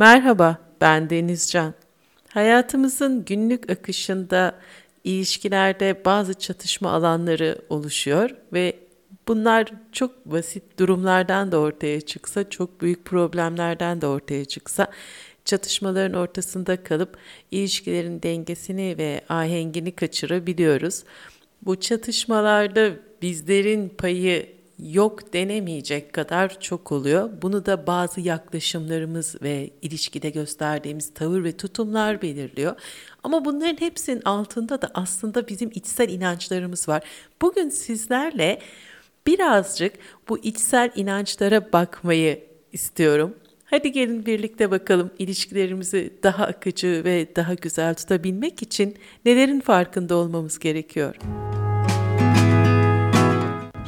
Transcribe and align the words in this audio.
Merhaba, 0.00 0.58
ben 0.80 1.10
Denizcan. 1.10 1.74
Hayatımızın 2.28 3.24
günlük 3.24 3.70
akışında 3.70 4.54
ilişkilerde 5.04 6.04
bazı 6.04 6.34
çatışma 6.34 6.90
alanları 6.90 7.58
oluşuyor 7.68 8.30
ve 8.52 8.78
bunlar 9.28 9.66
çok 9.92 10.26
basit 10.26 10.78
durumlardan 10.78 11.52
da 11.52 11.58
ortaya 11.58 12.00
çıksa, 12.00 12.50
çok 12.50 12.80
büyük 12.80 13.04
problemlerden 13.04 14.00
de 14.00 14.06
ortaya 14.06 14.44
çıksa 14.44 14.86
çatışmaların 15.44 16.20
ortasında 16.20 16.82
kalıp 16.82 17.16
ilişkilerin 17.50 18.22
dengesini 18.22 18.98
ve 18.98 19.20
ahengini 19.28 19.92
kaçırabiliyoruz. 19.92 21.04
Bu 21.62 21.80
çatışmalarda 21.80 22.90
bizlerin 23.22 23.88
payı 23.88 24.59
yok 24.82 25.32
denemeyecek 25.32 26.12
kadar 26.12 26.60
çok 26.60 26.92
oluyor. 26.92 27.30
Bunu 27.42 27.66
da 27.66 27.86
bazı 27.86 28.20
yaklaşımlarımız 28.20 29.42
ve 29.42 29.70
ilişkide 29.82 30.30
gösterdiğimiz 30.30 31.14
tavır 31.14 31.44
ve 31.44 31.56
tutumlar 31.56 32.22
belirliyor. 32.22 32.76
Ama 33.22 33.44
bunların 33.44 33.80
hepsinin 33.80 34.22
altında 34.24 34.82
da 34.82 34.90
aslında 34.94 35.48
bizim 35.48 35.70
içsel 35.74 36.08
inançlarımız 36.08 36.88
var. 36.88 37.02
Bugün 37.42 37.68
sizlerle 37.68 38.58
birazcık 39.26 39.92
bu 40.28 40.38
içsel 40.38 40.90
inançlara 40.94 41.72
bakmayı 41.72 42.44
istiyorum. 42.72 43.34
Hadi 43.64 43.92
gelin 43.92 44.26
birlikte 44.26 44.70
bakalım 44.70 45.10
ilişkilerimizi 45.18 46.12
daha 46.22 46.46
akıcı 46.46 47.02
ve 47.04 47.36
daha 47.36 47.54
güzel 47.54 47.94
tutabilmek 47.94 48.62
için 48.62 48.96
nelerin 49.24 49.60
farkında 49.60 50.14
olmamız 50.14 50.58
gerekiyor. 50.58 51.14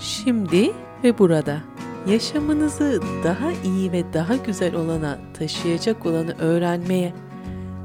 Şimdi 0.02 0.72
ve 1.04 1.18
burada 1.18 1.60
yaşamınızı 2.08 3.00
daha 3.24 3.52
iyi 3.52 3.92
ve 3.92 4.12
daha 4.12 4.36
güzel 4.36 4.74
olana 4.74 5.18
taşıyacak 5.38 6.06
olanı 6.06 6.38
öğrenmeye 6.38 7.14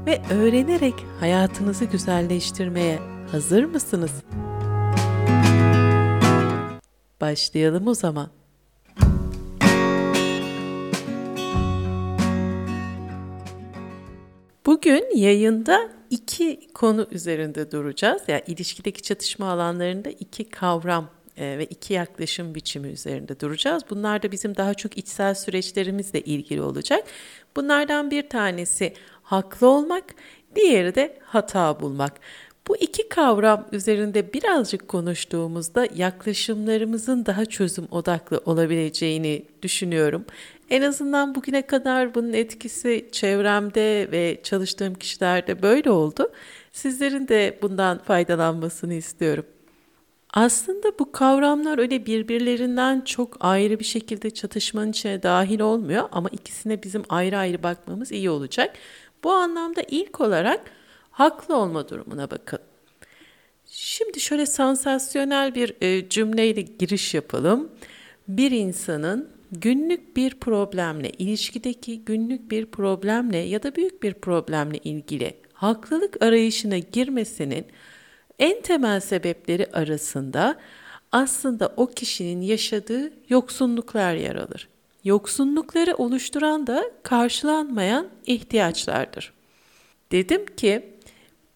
ve 0.06 0.22
öğrenerek 0.30 0.94
hayatınızı 1.20 1.84
güzelleştirmeye 1.84 2.98
hazır 3.32 3.64
mısınız? 3.64 4.10
Başlayalım 7.20 7.86
o 7.86 7.94
zaman. 7.94 8.30
Bugün 14.66 15.16
yayında 15.16 15.90
iki 16.10 16.68
konu 16.74 17.06
üzerinde 17.10 17.70
duracağız. 17.70 18.22
Yani 18.28 18.42
ilişkideki 18.46 19.02
çatışma 19.02 19.50
alanlarında 19.50 20.10
iki 20.10 20.48
kavram 20.48 21.17
ve 21.38 21.66
iki 21.70 21.94
yaklaşım 21.94 22.54
biçimi 22.54 22.88
üzerinde 22.88 23.40
duracağız. 23.40 23.82
Bunlar 23.90 24.22
da 24.22 24.32
bizim 24.32 24.56
daha 24.56 24.74
çok 24.74 24.98
içsel 24.98 25.34
süreçlerimizle 25.34 26.20
ilgili 26.20 26.62
olacak. 26.62 27.04
Bunlardan 27.56 28.10
bir 28.10 28.28
tanesi 28.28 28.92
haklı 29.22 29.68
olmak, 29.68 30.04
diğeri 30.54 30.94
de 30.94 31.18
hata 31.22 31.80
bulmak. 31.80 32.12
Bu 32.68 32.76
iki 32.76 33.08
kavram 33.08 33.66
üzerinde 33.72 34.32
birazcık 34.32 34.88
konuştuğumuzda 34.88 35.88
yaklaşımlarımızın 35.94 37.26
daha 37.26 37.44
çözüm 37.44 37.88
odaklı 37.90 38.40
olabileceğini 38.46 39.44
düşünüyorum. 39.62 40.24
En 40.70 40.82
azından 40.82 41.34
bugüne 41.34 41.62
kadar 41.62 42.14
bunun 42.14 42.32
etkisi 42.32 43.08
çevremde 43.12 44.08
ve 44.12 44.40
çalıştığım 44.42 44.94
kişilerde 44.94 45.62
böyle 45.62 45.90
oldu. 45.90 46.32
Sizlerin 46.72 47.28
de 47.28 47.58
bundan 47.62 47.98
faydalanmasını 47.98 48.94
istiyorum. 48.94 49.44
Aslında 50.34 50.98
bu 50.98 51.12
kavramlar 51.12 51.78
öyle 51.78 52.06
birbirlerinden 52.06 53.00
çok 53.00 53.36
ayrı 53.40 53.78
bir 53.78 53.84
şekilde 53.84 54.30
çatışmanın 54.30 54.90
içine 54.90 55.22
dahil 55.22 55.60
olmuyor 55.60 56.08
ama 56.12 56.28
ikisine 56.28 56.82
bizim 56.82 57.02
ayrı 57.08 57.38
ayrı 57.38 57.62
bakmamız 57.62 58.12
iyi 58.12 58.30
olacak. 58.30 58.76
Bu 59.24 59.32
anlamda 59.32 59.82
ilk 59.88 60.20
olarak 60.20 60.60
haklı 61.10 61.56
olma 61.56 61.88
durumuna 61.88 62.30
bakın. 62.30 62.58
Şimdi 63.66 64.20
şöyle 64.20 64.46
sansasyonel 64.46 65.54
bir 65.54 65.76
e, 65.80 66.08
cümleyle 66.08 66.60
giriş 66.60 67.14
yapalım. 67.14 67.68
Bir 68.28 68.50
insanın 68.50 69.28
günlük 69.52 70.16
bir 70.16 70.34
problemle, 70.34 71.10
ilişkideki 71.10 72.04
günlük 72.04 72.50
bir 72.50 72.66
problemle 72.66 73.36
ya 73.36 73.62
da 73.62 73.76
büyük 73.76 74.02
bir 74.02 74.14
problemle 74.14 74.78
ilgili 74.78 75.34
haklılık 75.52 76.22
arayışına 76.22 76.78
girmesinin 76.78 77.66
en 78.38 78.62
temel 78.62 79.00
sebepleri 79.00 79.66
arasında 79.72 80.56
aslında 81.12 81.72
o 81.76 81.86
kişinin 81.86 82.40
yaşadığı 82.40 83.12
yoksunluklar 83.28 84.14
yer 84.14 84.36
alır. 84.36 84.68
Yoksunlukları 85.04 85.94
oluşturan 85.94 86.66
da 86.66 86.84
karşılanmayan 87.02 88.08
ihtiyaçlardır. 88.26 89.32
Dedim 90.12 90.46
ki 90.46 90.94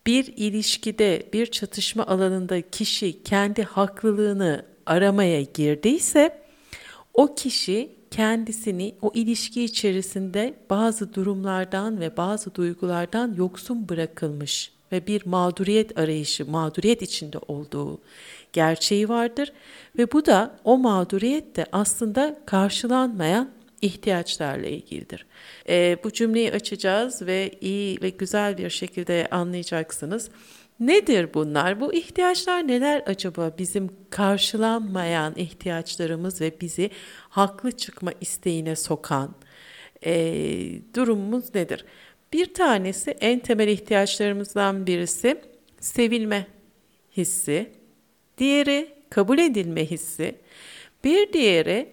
bir 0.07 0.27
ilişkide, 0.37 1.29
bir 1.33 1.47
çatışma 1.47 2.07
alanında 2.07 2.61
kişi 2.61 3.23
kendi 3.23 3.63
haklılığını 3.63 4.65
aramaya 4.87 5.43
girdiyse 5.43 6.43
o 7.15 7.35
kişi 7.35 7.91
kendisini 8.11 8.95
o 9.03 9.11
ilişki 9.15 9.65
içerisinde 9.65 10.55
bazı 10.71 11.15
durumlardan 11.15 12.01
ve 12.01 12.17
bazı 12.17 12.55
duygulardan 12.55 13.35
yoksun 13.35 13.89
bırakılmış 13.89 14.73
ve 14.93 15.07
bir 15.07 15.27
mağduriyet 15.27 15.99
arayışı, 15.99 16.51
mağduriyet 16.51 17.03
içinde 17.03 17.39
olduğu 17.49 18.01
gerçeği 18.53 19.09
vardır 19.09 19.53
ve 19.99 20.13
bu 20.13 20.27
da 20.27 20.59
o 20.65 20.79
mağduriyet 20.79 21.57
de 21.57 21.67
aslında 21.73 22.41
karşılanmayan 22.47 23.51
ihtiyaçlarla 23.83 24.67
ilgilidir. 24.67 25.27
E, 25.69 25.97
bu 26.05 26.13
cümleyi 26.13 26.53
açacağız 26.53 27.23
ve 27.23 27.51
iyi 27.61 28.03
ve 28.03 28.11
güzel 28.11 28.59
bir 28.59 28.71
şekilde 28.71 29.29
anlayacaksınız. 29.31 30.31
Nedir 30.81 31.35
bunlar? 31.35 31.81
Bu 31.81 31.95
ihtiyaçlar 31.95 32.69
neler 32.69 33.03
acaba 33.07 33.53
bizim 33.59 33.91
karşılanmayan 34.11 35.35
ihtiyaçlarımız 35.37 36.41
ve 36.41 36.61
bizi 36.61 36.91
haklı 37.29 37.73
çıkma 37.73 38.13
isteğine 38.21 38.77
sokan 38.77 39.35
e, 40.07 40.15
durumumuz 40.95 41.55
nedir? 41.55 41.85
Bir 42.33 42.55
tanesi 42.55 43.11
en 43.11 43.39
temel 43.39 43.69
ihtiyaçlarımızdan 43.69 44.87
birisi 44.87 45.41
sevilme 45.81 46.47
hissi, 47.17 47.73
diğeri 48.39 48.95
kabul 49.11 49.39
edilme 49.39 49.87
hissi, 49.87 50.35
bir 51.05 51.33
diğeri 51.33 51.89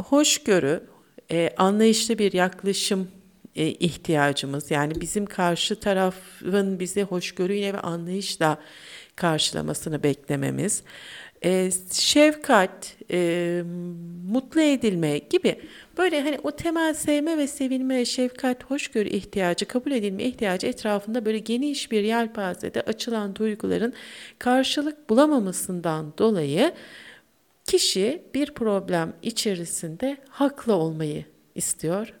hoşgörü, 0.00 0.82
e, 1.30 1.50
anlayışlı 1.56 2.18
bir 2.18 2.32
yaklaşım 2.32 3.10
e, 3.56 3.66
ihtiyacımız. 3.66 4.70
Yani 4.70 5.00
bizim 5.00 5.26
karşı 5.26 5.80
tarafın 5.80 6.80
bizi 6.80 7.02
hoşgörüyle 7.02 7.74
ve 7.74 7.80
anlayışla 7.80 8.58
karşılamasını 9.16 10.02
beklememiz. 10.02 10.82
E, 11.44 11.70
şefkat, 11.92 12.96
mutlu 14.28 14.60
edilme 14.60 15.18
gibi 15.18 15.60
böyle 16.00 16.20
hani 16.22 16.38
o 16.42 16.50
temel 16.50 16.94
sevme 16.94 17.38
ve 17.38 17.46
sevilme, 17.46 18.04
şefkat, 18.04 18.64
hoşgörü 18.64 19.08
ihtiyacı, 19.08 19.66
kabul 19.66 19.90
edilme 19.90 20.24
ihtiyacı 20.24 20.66
etrafında 20.66 21.24
böyle 21.24 21.38
geniş 21.38 21.92
bir 21.92 22.02
yelpazede 22.02 22.80
açılan 22.80 23.36
duyguların 23.36 23.92
karşılık 24.38 25.10
bulamamasından 25.10 26.12
dolayı 26.18 26.72
kişi 27.64 28.22
bir 28.34 28.54
problem 28.54 29.12
içerisinde 29.22 30.16
haklı 30.28 30.74
olmayı 30.74 31.24
istiyor. 31.54 32.14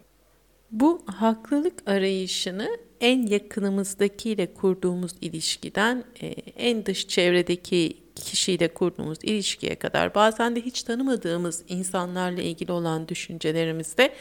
Bu 0.70 1.02
haklılık 1.06 1.74
arayışını 1.86 2.68
en 3.00 3.26
yakınımızdakiyle 3.26 4.54
kurduğumuz 4.54 5.12
ilişkiden 5.20 6.04
e, 6.22 6.26
en 6.56 6.86
dış 6.86 7.08
çevredeki 7.08 7.96
kişiyle 8.14 8.68
kurduğumuz 8.68 9.18
ilişkiye 9.22 9.74
kadar 9.74 10.14
bazen 10.14 10.56
de 10.56 10.60
hiç 10.60 10.82
tanımadığımız 10.82 11.64
insanlarla 11.68 12.42
ilgili 12.42 12.72
olan 12.72 13.08
düşüncelerimizde 13.08 14.14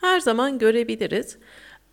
her 0.00 0.20
zaman 0.20 0.58
görebiliriz. 0.58 1.36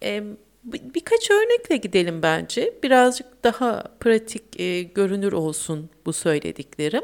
E, 0.04 0.24
birkaç 0.64 1.32
örnekle 1.32 1.78
gidelim 1.78 2.22
bence. 2.22 2.74
Birazcık 2.84 3.44
daha 3.44 3.84
pratik 4.00 4.60
e, 4.60 4.82
görünür 4.82 5.34
olsun 5.34 5.90
bu 6.06 6.14
söylediklerim. 6.14 7.04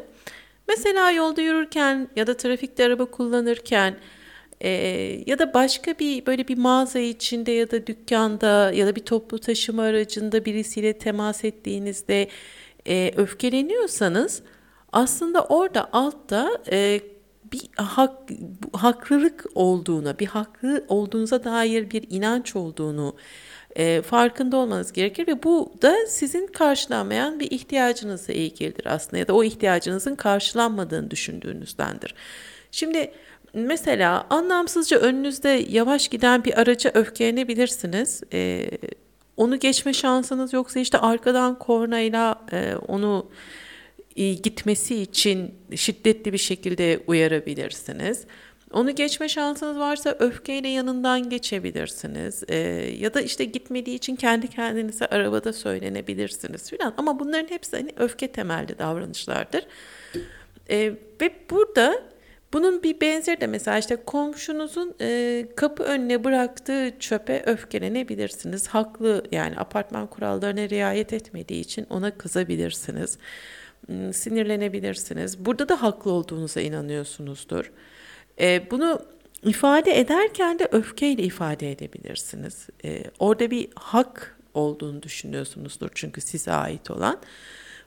Mesela 0.67 1.11
yolda 1.11 1.41
yürürken 1.41 2.09
ya 2.15 2.27
da 2.27 2.37
trafikte 2.37 2.85
araba 2.85 3.05
kullanırken 3.05 3.97
e, 4.61 4.69
ya 5.25 5.39
da 5.39 5.53
başka 5.53 5.99
bir 5.99 6.25
böyle 6.25 6.47
bir 6.47 6.57
mağaza 6.57 6.99
içinde 6.99 7.51
ya 7.51 7.71
da 7.71 7.87
dükkanda 7.87 8.71
ya 8.73 8.87
da 8.87 8.95
bir 8.95 9.05
toplu 9.05 9.39
taşıma 9.39 9.83
aracında 9.83 10.45
birisiyle 10.45 10.97
temas 10.97 11.43
ettiğinizde 11.43 12.27
e, 12.87 13.11
öfkeleniyorsanız 13.15 14.41
aslında 14.91 15.43
orada 15.43 15.89
altta 15.93 16.49
e, 16.71 17.01
bir 17.51 17.69
hak, 17.75 18.13
haklılık 18.73 19.45
olduğuna, 19.55 20.19
bir 20.19 20.25
haklı 20.25 20.85
olduğunuza 20.87 21.43
dair 21.43 21.91
bir 21.91 22.05
inanç 22.09 22.55
olduğunu 22.55 23.15
e, 23.75 24.01
farkında 24.01 24.57
olmanız 24.57 24.93
gerekir 24.93 25.27
ve 25.27 25.43
bu 25.43 25.73
da 25.81 25.95
sizin 26.07 26.47
karşılanmayan 26.47 27.39
bir 27.39 27.51
ihtiyacınızla 27.51 28.33
ilgilidir 28.33 28.85
aslında 28.85 29.17
ya 29.17 29.27
da 29.27 29.33
o 29.33 29.43
ihtiyacınızın 29.43 30.15
karşılanmadığını 30.15 31.11
düşündüğünüzdendir. 31.11 32.15
Şimdi 32.71 33.11
Mesela 33.53 34.27
anlamsızca 34.29 34.97
önünüzde 34.99 35.65
yavaş 35.69 36.07
giden 36.07 36.43
bir 36.43 36.59
araca 36.59 36.91
öfkelenebilirsiniz. 36.93 38.21
Ee, 38.33 38.69
onu 39.37 39.59
geçme 39.59 39.93
şansınız 39.93 40.53
yoksa 40.53 40.79
işte 40.79 40.97
arkadan 40.97 41.59
kornayla 41.59 42.41
e, 42.51 42.75
onu 42.87 43.29
e, 44.15 44.33
gitmesi 44.33 45.01
için 45.01 45.55
şiddetli 45.75 46.33
bir 46.33 46.37
şekilde 46.37 46.99
uyarabilirsiniz. 47.07 48.25
Onu 48.73 48.95
geçme 48.95 49.29
şansınız 49.29 49.77
varsa 49.77 50.15
öfkeyle 50.19 50.67
yanından 50.67 51.29
geçebilirsiniz. 51.29 52.43
Ee, 52.47 52.57
ya 52.99 53.13
da 53.13 53.21
işte 53.21 53.45
gitmediği 53.45 53.95
için 53.95 54.15
kendi 54.15 54.47
kendinize 54.47 55.05
arabada 55.05 55.53
söylenebilirsiniz 55.53 56.69
filan. 56.69 56.93
Ama 56.97 57.19
bunların 57.19 57.49
hepsi 57.49 57.77
hani 57.77 57.91
öfke 57.97 58.27
temelli 58.27 58.79
davranışlardır. 58.79 59.65
Ee, 60.69 60.93
ve 61.21 61.31
burada 61.49 62.03
bunun 62.53 62.83
bir 62.83 63.01
benzeri 63.01 63.41
de 63.41 63.47
mesela 63.47 63.77
işte 63.77 63.95
komşunuzun 63.95 64.95
e, 65.01 65.45
kapı 65.55 65.83
önüne 65.83 66.23
bıraktığı 66.23 66.93
çöpe 66.99 67.43
öfkelenebilirsiniz. 67.45 68.67
Haklı 68.67 69.23
yani 69.31 69.57
apartman 69.57 70.07
kurallarına 70.07 70.69
riayet 70.69 71.13
etmediği 71.13 71.61
için 71.61 71.87
ona 71.89 72.17
kızabilirsiniz. 72.17 73.17
Hmm, 73.85 74.13
sinirlenebilirsiniz. 74.13 75.45
Burada 75.45 75.69
da 75.69 75.81
haklı 75.81 76.11
olduğunuza 76.11 76.61
inanıyorsunuzdur. 76.61 77.71
E, 78.39 78.71
bunu 78.71 79.01
ifade 79.43 79.99
ederken 79.99 80.59
de 80.59 80.67
öfkeyle 80.71 81.23
ifade 81.23 81.71
edebilirsiniz. 81.71 82.67
E, 82.85 83.03
orada 83.19 83.51
bir 83.51 83.67
hak 83.75 84.39
olduğunu 84.53 85.03
düşünüyorsunuzdur 85.03 85.89
çünkü 85.95 86.21
size 86.21 86.51
ait 86.51 86.91
olan. 86.91 87.19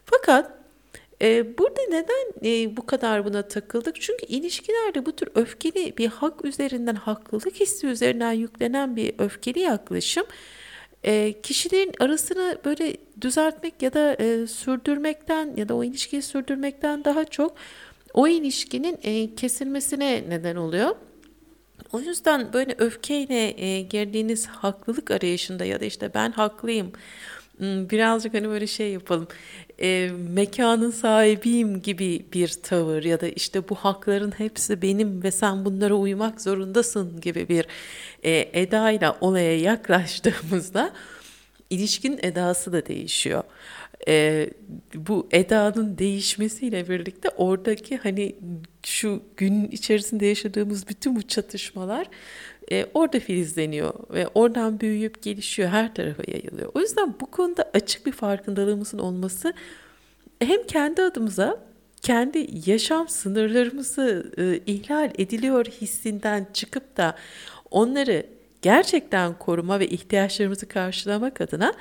Fakat 0.04 0.61
e, 1.22 1.58
burada 1.58 1.80
neden 1.88 2.48
e, 2.48 2.76
bu 2.76 2.86
kadar 2.86 3.24
buna 3.24 3.42
takıldık? 3.42 4.00
Çünkü 4.00 4.26
ilişkilerde 4.26 5.06
bu 5.06 5.16
tür 5.16 5.28
öfkeli 5.34 5.96
bir 5.98 6.06
hak 6.06 6.44
üzerinden, 6.44 6.94
haklılık 6.94 7.60
hissi 7.60 7.86
üzerinden 7.86 8.32
yüklenen 8.32 8.96
bir 8.96 9.14
öfkeli 9.18 9.60
yaklaşım 9.60 10.24
e, 11.04 11.34
kişilerin 11.42 11.92
arasını 12.00 12.58
böyle 12.64 12.96
düzeltmek 13.20 13.82
ya 13.82 13.92
da 13.92 14.14
e, 14.14 14.46
sürdürmekten 14.46 15.56
ya 15.56 15.68
da 15.68 15.74
o 15.74 15.84
ilişkiyi 15.84 16.22
sürdürmekten 16.22 17.04
daha 17.04 17.24
çok 17.24 17.54
o 18.14 18.28
ilişkinin 18.28 18.96
kesilmesine 19.36 20.24
neden 20.28 20.56
oluyor. 20.56 20.96
O 21.92 22.00
yüzden 22.00 22.52
böyle 22.52 22.74
öfkeyle 22.78 23.50
girdiğiniz 23.80 24.46
haklılık 24.46 25.10
arayışında 25.10 25.64
ya 25.64 25.80
da 25.80 25.84
işte 25.84 26.14
ben 26.14 26.32
haklıyım 26.32 26.92
birazcık 27.60 28.34
hani 28.34 28.48
böyle 28.48 28.66
şey 28.66 28.92
yapalım 28.92 29.28
e, 29.82 30.10
mekanın 30.34 30.90
sahibiyim 30.90 31.82
gibi 31.82 32.24
bir 32.32 32.48
tavır 32.62 33.02
ya 33.02 33.20
da 33.20 33.28
işte 33.28 33.68
bu 33.68 33.74
hakların 33.74 34.30
hepsi 34.30 34.82
benim 34.82 35.22
ve 35.22 35.30
sen 35.30 35.64
bunlara 35.64 35.94
uymak 35.94 36.40
zorundasın 36.40 37.20
gibi 37.20 37.48
bir 37.48 37.66
e, 38.22 38.48
edayla 38.52 39.16
olaya 39.20 39.58
yaklaştığımızda 39.58 40.92
ilişkin 41.70 42.18
edası 42.22 42.72
da 42.72 42.86
değişiyor. 42.86 43.42
E, 44.08 44.50
bu 44.94 45.28
edanın 45.30 45.98
değişmesiyle 45.98 46.88
birlikte 46.88 47.28
oradaki 47.28 47.96
hani 47.96 48.36
şu 48.82 49.22
gün 49.36 49.68
içerisinde 49.68 50.26
yaşadığımız 50.26 50.88
bütün 50.88 51.16
bu 51.16 51.22
çatışmalar 51.22 52.06
e, 52.72 52.86
orada 52.94 53.20
filizleniyor 53.20 53.94
ve 54.10 54.28
oradan 54.34 54.80
büyüyüp 54.80 55.22
gelişiyor 55.22 55.68
her 55.68 55.94
tarafa 55.94 56.22
yayılıyor. 56.28 56.70
O 56.74 56.80
yüzden 56.80 57.14
bu 57.20 57.26
konuda 57.26 57.70
açık 57.74 58.06
bir 58.06 58.12
farkındalığımızın 58.12 58.98
olması 58.98 59.52
hem 60.40 60.66
kendi 60.66 61.02
adımıza 61.02 61.58
kendi 62.02 62.46
yaşam 62.66 63.08
sınırlarımızı 63.08 64.32
e, 64.38 64.72
ihlal 64.72 65.10
ediliyor 65.18 65.66
hissinden 65.66 66.46
çıkıp 66.52 66.96
da 66.96 67.16
onları 67.70 68.26
gerçekten 68.62 69.38
koruma 69.38 69.80
ve 69.80 69.88
ihtiyaçlarımızı 69.88 70.68
karşılamak 70.68 71.40
adına 71.40 71.72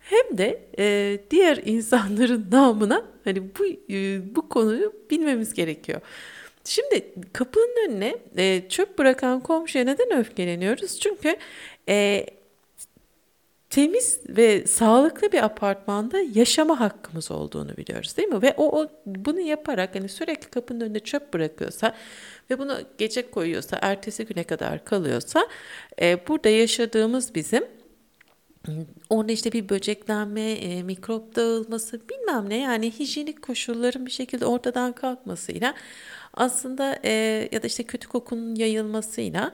hem 0.00 0.38
de 0.38 0.60
e, 0.78 1.18
diğer 1.30 1.56
insanların 1.64 2.46
namına 2.52 3.04
hani 3.24 3.42
bu 3.58 3.66
e, 3.66 4.20
bu 4.36 4.48
konuyu 4.48 4.92
bilmemiz 5.10 5.54
gerekiyor. 5.54 6.00
Şimdi 6.68 7.14
kapının 7.32 7.88
önüne 7.88 8.16
e, 8.36 8.68
çöp 8.68 8.98
bırakan 8.98 9.40
komşuya 9.40 9.84
neden 9.84 10.18
öfkeleniyoruz? 10.18 11.00
Çünkü 11.00 11.36
e, 11.88 12.26
temiz 13.70 14.20
ve 14.28 14.66
sağlıklı 14.66 15.32
bir 15.32 15.44
apartmanda 15.44 16.18
yaşama 16.34 16.80
hakkımız 16.80 17.30
olduğunu 17.30 17.76
biliyoruz 17.76 18.16
değil 18.16 18.28
mi? 18.28 18.42
Ve 18.42 18.54
o, 18.56 18.80
o 18.80 18.88
bunu 19.06 19.40
yaparak 19.40 19.94
hani 19.94 20.08
sürekli 20.08 20.50
kapının 20.50 20.80
önünde 20.80 21.00
çöp 21.00 21.34
bırakıyorsa 21.34 21.94
ve 22.50 22.58
bunu 22.58 22.78
gece 22.98 23.30
koyuyorsa, 23.30 23.78
ertesi 23.82 24.26
güne 24.26 24.44
kadar 24.44 24.84
kalıyorsa 24.84 25.48
e, 26.02 26.28
burada 26.28 26.48
yaşadığımız 26.48 27.34
bizim 27.34 27.64
Orada 29.10 29.32
işte 29.32 29.52
bir 29.52 29.68
böceklenme, 29.68 30.52
e, 30.52 30.82
mikrop 30.82 31.36
dağılması 31.36 32.00
bilmem 32.08 32.48
ne 32.48 32.60
yani 32.60 32.90
hijyenik 32.90 33.42
koşulların 33.42 34.06
bir 34.06 34.10
şekilde 34.10 34.46
ortadan 34.46 34.92
kalkmasıyla 34.92 35.74
aslında 36.38 36.98
e, 37.04 37.12
ya 37.52 37.62
da 37.62 37.66
işte 37.66 37.82
kötü 37.82 38.08
kokunun 38.08 38.54
yayılmasıyla 38.54 39.52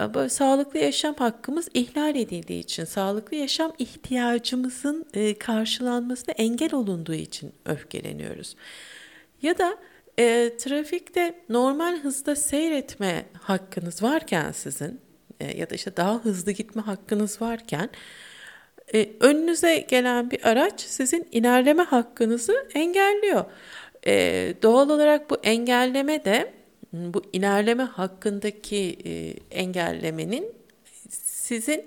e, 0.00 0.14
böyle 0.14 0.28
sağlıklı 0.28 0.78
yaşam 0.78 1.14
hakkımız 1.14 1.68
ihlal 1.74 2.16
edildiği 2.16 2.60
için, 2.60 2.84
sağlıklı 2.84 3.36
yaşam 3.36 3.72
ihtiyacımızın 3.78 5.06
e, 5.14 5.38
karşılanmasına 5.38 6.34
engel 6.38 6.74
olunduğu 6.74 7.14
için 7.14 7.52
öfkeleniyoruz. 7.64 8.56
Ya 9.42 9.58
da 9.58 9.76
e, 10.18 10.56
trafikte 10.58 11.34
normal 11.48 11.98
hızda 11.98 12.36
seyretme 12.36 13.24
hakkınız 13.40 14.02
varken 14.02 14.52
sizin 14.52 15.00
e, 15.40 15.58
ya 15.58 15.70
da 15.70 15.74
işte 15.74 15.96
daha 15.96 16.18
hızlı 16.18 16.52
gitme 16.52 16.82
hakkınız 16.82 17.40
varken 17.40 17.90
e, 18.94 19.08
önünüze 19.20 19.76
gelen 19.76 20.30
bir 20.30 20.48
araç 20.48 20.80
sizin 20.80 21.28
ilerleme 21.32 21.82
hakkınızı 21.82 22.68
engelliyor. 22.74 23.44
E, 24.06 24.54
doğal 24.62 24.90
olarak 24.90 25.30
bu 25.30 25.36
engelleme 25.42 26.24
de 26.24 26.52
bu 26.92 27.22
ilerleme 27.32 27.82
hakkındaki 27.82 28.96
e, 29.04 29.34
engellemenin 29.60 30.52
sizin 31.10 31.86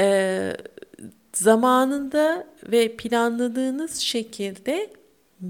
e, 0.00 0.52
zamanında 1.32 2.46
ve 2.66 2.96
planladığınız 2.96 3.96
şekilde 3.96 4.90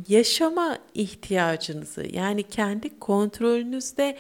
yaşama 0.09 0.79
ihtiyacınızı 0.95 2.07
yani 2.13 2.43
kendi 2.43 2.99
kontrolünüzde 2.99 4.17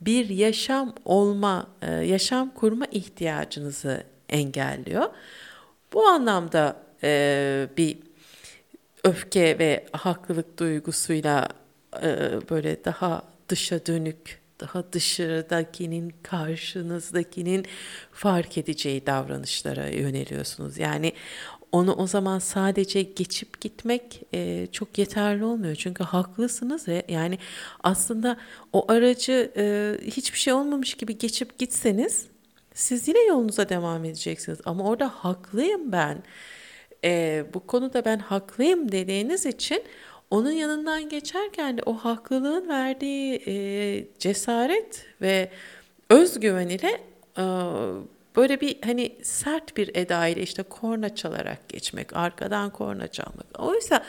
bir 0.00 0.28
yaşam 0.28 0.94
olma, 1.04 1.66
e, 1.82 1.92
yaşam 1.92 2.50
kurma 2.50 2.84
ihtiyacınızı 2.92 4.04
engelliyor. 4.28 5.10
Bu 5.92 6.06
anlamda 6.06 6.76
e, 7.02 7.68
bir 7.76 7.98
öfke 9.04 9.58
ve 9.58 9.86
haklılık 9.92 10.58
duygusuyla 10.58 11.48
e, 12.02 12.30
böyle 12.50 12.84
daha 12.84 13.22
dışa 13.48 13.86
dönük, 13.86 14.40
daha 14.60 14.92
dışarıdakinin, 14.92 16.14
karşınızdakinin 16.22 17.66
fark 18.12 18.58
edeceği 18.58 19.06
davranışlara 19.06 19.88
yöneliyorsunuz. 19.88 20.78
Yani 20.78 21.12
onu 21.72 21.94
o 21.94 22.06
zaman 22.06 22.38
sadece 22.38 23.02
geçip 23.02 23.60
gitmek 23.60 24.22
e, 24.34 24.66
çok 24.72 24.98
yeterli 24.98 25.44
olmuyor. 25.44 25.74
Çünkü 25.74 26.04
haklısınız 26.04 26.88
ve 26.88 27.02
yani 27.08 27.38
aslında 27.82 28.36
o 28.72 28.92
aracı 28.92 29.52
e, 29.56 29.96
hiçbir 30.06 30.38
şey 30.38 30.52
olmamış 30.52 30.94
gibi 30.94 31.18
geçip 31.18 31.58
gitseniz 31.58 32.26
siz 32.74 33.08
yine 33.08 33.24
yolunuza 33.24 33.68
devam 33.68 34.04
edeceksiniz 34.04 34.58
ama 34.64 34.84
orada 34.84 35.08
haklıyım 35.08 35.92
ben. 35.92 36.22
E, 37.04 37.44
bu 37.54 37.66
konuda 37.66 38.04
ben 38.04 38.18
haklıyım 38.18 38.92
dediğiniz 38.92 39.46
için 39.46 39.82
onun 40.30 40.50
yanından 40.50 41.08
geçerken 41.08 41.78
de 41.78 41.82
o 41.86 41.94
haklılığın 41.94 42.68
verdiği 42.68 43.42
e, 43.46 44.04
cesaret 44.18 45.06
ve 45.20 45.50
özgüven 46.10 46.68
ile 46.68 47.00
e, 47.38 47.44
böyle 48.36 48.60
bir 48.60 48.78
hani 48.84 49.16
sert 49.22 49.76
bir 49.76 49.90
eda 49.94 50.26
ile 50.26 50.42
işte 50.42 50.62
korna 50.62 51.14
çalarak 51.14 51.68
geçmek, 51.68 52.16
arkadan 52.16 52.70
korna 52.70 53.08
çalmak. 53.08 53.46
Oysa 53.58 54.02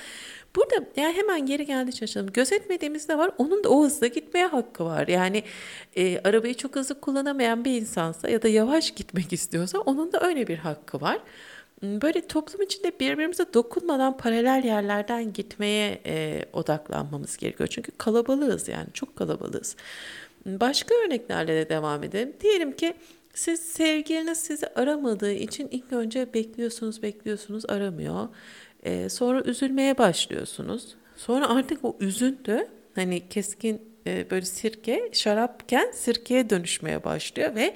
Burada 0.56 0.76
yani 0.96 1.14
hemen 1.14 1.46
geri 1.46 1.66
geldi 1.66 1.94
çalışalım. 1.94 2.34
Gözetmediğimiz 2.34 3.10
de 3.10 3.18
var. 3.18 3.32
Onun 3.38 3.64
da 3.64 3.70
o 3.70 3.84
hızda 3.84 4.08
gitmeye 4.08 4.46
hakkı 4.46 4.86
var. 4.86 5.08
Yani 5.08 5.44
e, 5.96 6.20
arabayı 6.20 6.54
çok 6.54 6.76
hızlı 6.76 7.02
kullanamayan 7.02 7.66
bir 7.66 7.82
insansa 7.82 8.30
ya 8.30 8.42
da 8.42 8.48
yavaş 8.48 8.92
gitmek 8.92 9.34
istiyorsa 9.34 9.78
onun 9.80 10.12
da 10.12 10.22
öyle 10.22 10.48
bir 10.48 10.58
hakkı 10.58 11.02
var. 11.02 11.20
Böyle 11.84 12.28
toplum 12.28 12.62
içinde 12.62 12.92
birbirimize 13.00 13.46
dokunmadan 13.54 14.18
paralel 14.18 14.64
yerlerden 14.66 15.34
gitmeye 15.34 16.02
e, 16.06 16.46
odaklanmamız 16.54 17.38
gerekiyor. 17.38 17.70
Çünkü 17.70 17.92
kalabalığız 17.92 18.68
yani 18.68 18.88
çok 18.94 19.16
kalabalığız. 19.16 19.76
Başka 20.46 20.96
örneklerle 20.96 21.56
de 21.56 21.70
devam 21.70 22.04
edelim. 22.04 22.34
Diyelim 22.42 22.76
ki 22.76 22.94
siz 23.34 23.60
sevgiliniz 23.60 24.38
sizi 24.38 24.68
aramadığı 24.68 25.32
için 25.32 25.68
ilk 25.72 25.94
önce 25.94 26.34
bekliyorsunuz 26.34 27.04
bekliyorsunuz 27.04 27.66
aramıyor. 27.70 28.28
Ee, 28.84 29.10
sonra 29.10 29.42
üzülmeye 29.42 29.98
başlıyorsunuz. 29.98 30.96
Sonra 31.18 31.50
artık 31.50 31.86
o 31.86 31.98
üzüntü 32.00 32.68
hani 32.96 33.30
keskin 33.30 33.82
e, 34.08 34.30
böyle 34.32 34.46
sirke 34.46 35.10
şarapken 35.14 35.92
sirkeye 35.92 36.50
dönüşmeye 36.50 37.04
başlıyor 37.04 37.56
ve 37.56 37.76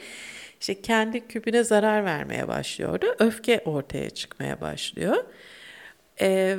işte 0.59 0.81
kendi 0.81 1.27
kübüne 1.27 1.63
zarar 1.63 2.05
vermeye 2.05 2.47
başlıyordu. 2.47 3.05
Öfke 3.19 3.61
ortaya 3.65 4.09
çıkmaya 4.09 4.61
başlıyor. 4.61 5.23
E, 6.21 6.57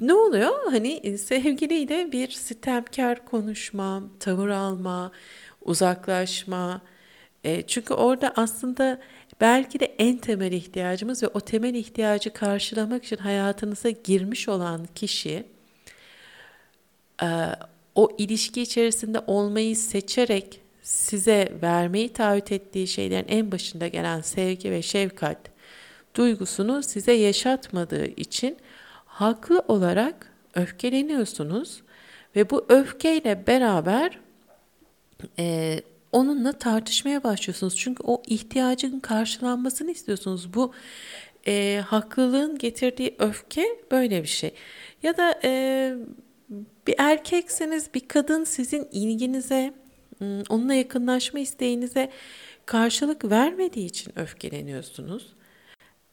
ne 0.00 0.14
oluyor? 0.14 0.72
Hani 0.72 1.18
sevgiliyle 1.18 2.12
bir 2.12 2.30
sitemkar 2.30 3.24
konuşma, 3.26 4.02
tavır 4.20 4.48
alma, 4.48 5.12
uzaklaşma. 5.62 6.80
E, 7.44 7.62
çünkü 7.62 7.94
orada 7.94 8.32
aslında 8.36 9.00
belki 9.40 9.80
de 9.80 9.94
en 9.98 10.16
temel 10.16 10.52
ihtiyacımız 10.52 11.22
ve 11.22 11.28
o 11.28 11.40
temel 11.40 11.74
ihtiyacı 11.74 12.32
karşılamak 12.32 13.04
için 13.04 13.16
hayatınıza 13.16 13.90
girmiş 13.90 14.48
olan 14.48 14.88
kişi 14.94 15.44
e, 17.22 17.28
o 17.94 18.08
ilişki 18.18 18.62
içerisinde 18.62 19.20
olmayı 19.26 19.76
seçerek 19.76 20.60
size 20.84 21.52
vermeyi 21.62 22.12
taahhüt 22.12 22.52
ettiği 22.52 22.86
şeylerin 22.86 23.28
en 23.28 23.52
başında 23.52 23.88
gelen 23.88 24.20
sevgi 24.20 24.70
ve 24.70 24.82
şefkat 24.82 25.38
duygusunu 26.14 26.82
size 26.82 27.12
yaşatmadığı 27.12 28.06
için 28.06 28.56
haklı 29.04 29.64
olarak 29.68 30.32
öfkeleniyorsunuz 30.54 31.82
ve 32.36 32.50
bu 32.50 32.66
öfkeyle 32.68 33.46
beraber 33.46 34.18
e, 35.38 35.80
onunla 36.12 36.52
tartışmaya 36.52 37.24
başlıyorsunuz. 37.24 37.76
Çünkü 37.76 38.02
o 38.06 38.22
ihtiyacın 38.26 39.00
karşılanmasını 39.00 39.90
istiyorsunuz. 39.90 40.54
Bu 40.54 40.72
e, 41.46 41.82
haklılığın 41.86 42.58
getirdiği 42.58 43.14
öfke 43.18 43.66
böyle 43.90 44.22
bir 44.22 44.28
şey. 44.28 44.54
Ya 45.02 45.16
da 45.16 45.40
e, 45.44 45.94
bir 46.86 46.94
erkekseniz 46.98 47.94
bir 47.94 48.08
kadın 48.08 48.44
sizin 48.44 48.88
ilginize, 48.92 49.74
onunla 50.48 50.74
yakınlaşma 50.74 51.40
isteğinize 51.40 52.10
karşılık 52.66 53.24
vermediği 53.24 53.86
için 53.86 54.18
öfkeleniyorsunuz. 54.18 55.32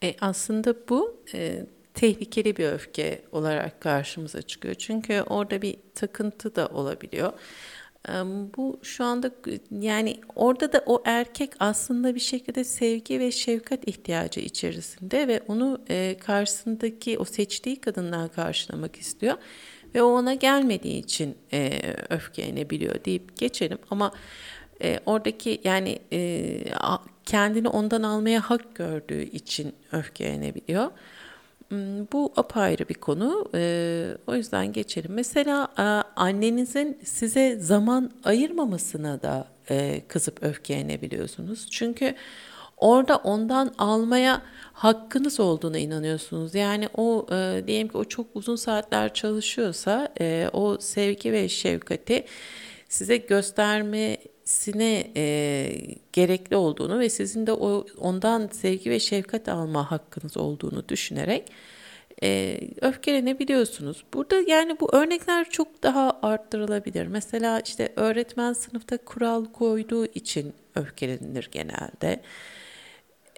E, 0.04 0.16
aslında 0.22 0.76
bu 0.90 1.24
e, 1.34 1.66
tehlikeli 1.94 2.58
bir 2.58 2.66
öfke 2.66 3.22
olarak 3.32 3.82
karşımıza 3.82 4.42
çıkıyor. 4.42 4.76
Çünkü 4.76 5.22
orada 5.22 5.62
bir 5.62 5.78
takıntı 5.96 6.56
da 6.56 6.68
olabiliyor. 6.68 7.34
Bu 8.58 8.80
şu 8.84 9.04
anda 9.04 9.32
yani 9.72 10.20
orada 10.36 10.74
da 10.74 10.84
o 10.86 11.02
erkek 11.06 11.52
aslında 11.60 12.16
bir 12.16 12.20
şekilde 12.20 12.64
sevgi 12.64 13.20
ve 13.20 13.32
şefkat 13.32 13.88
ihtiyacı 13.88 14.40
içerisinde 14.40 15.28
ve 15.28 15.42
onu 15.48 15.82
e, 15.90 16.18
karşısındaki 16.18 17.18
o 17.18 17.26
seçtiği 17.26 17.82
kadından 17.82 18.28
karşılamak 18.28 18.96
istiyor 18.96 19.38
ve 19.96 20.04
o 20.04 20.08
ona 20.08 20.34
gelmediği 20.34 21.00
için 21.00 21.38
e, 21.54 21.80
öfkelenebiliyor 22.10 23.06
deyip 23.06 23.38
geçelim 23.38 23.78
ama 23.90 24.12
e, 24.84 25.00
oradaki 25.06 25.62
yani 25.64 26.00
kendini 27.26 27.68
ondan 27.68 28.04
almaya 28.04 28.42
hak 28.50 28.76
gördüğü 28.76 29.22
için 29.22 29.74
öfkelenebiliyor. 29.92 30.92
Hmm, 31.72 32.08
bu 32.14 32.34
apayrı 32.36 32.90
bir 32.90 32.94
konu. 32.94 33.46
Ee, 33.56 34.08
o 34.28 34.36
yüzden 34.36 34.74
geçelim. 34.74 35.12
Mesela 35.14 35.68
e, 35.78 35.82
annenizin 36.16 37.00
size 37.04 37.56
zaman 37.60 38.12
ayırmamasına 38.24 39.22
da 39.22 39.48
e, 39.70 40.02
kızıp 40.08 40.44
öfkelenebiliyorsunuz. 40.44 41.70
Çünkü 41.72 42.16
orada 42.82 43.18
ondan 43.18 43.74
almaya 43.78 44.42
hakkınız 44.74 45.40
olduğuna 45.40 45.78
inanıyorsunuz. 45.78 46.56
Yani 46.56 46.90
o 46.98 47.28
e, 47.32 47.64
diyelim 47.68 47.88
ki 47.88 47.98
o 47.98 48.04
çok 48.04 48.28
uzun 48.34 48.56
saatler 48.56 49.14
çalışıyorsa 49.14 50.14
e, 50.20 50.50
o 50.54 50.78
sevgi 50.78 51.34
ve 51.34 51.50
şefkati 51.50 52.26
size 52.90 53.18
gösterme 53.18 54.18
sine 54.44 55.12
e, 55.16 55.68
gerekli 56.14 56.56
olduğunu 56.56 57.00
ve 57.00 57.10
sizin 57.10 57.48
de 57.48 57.54
o 57.54 57.86
ondan 58.00 58.48
sevgi 58.48 58.90
ve 58.90 59.00
şefkat 59.00 59.50
alma 59.50 59.92
hakkınız 59.92 60.38
olduğunu 60.38 60.90
düşünerek 60.90 61.52
e, 62.24 62.60
öfkelenebiliyorsunuz. 62.82 64.04
Burada 64.14 64.36
yani 64.48 64.80
bu 64.80 64.96
örnekler 64.96 65.50
çok 65.50 65.84
daha 65.84 66.20
arttırılabilir. 66.22 67.08
Mesela 67.08 67.60
işte 67.60 67.94
öğretmen 67.96 68.54
sınıfta 68.54 68.98
kural 68.98 69.46
koyduğu 69.46 70.06
için 70.06 70.54
öfkelenilir 70.76 71.50
genelde. 71.52 72.22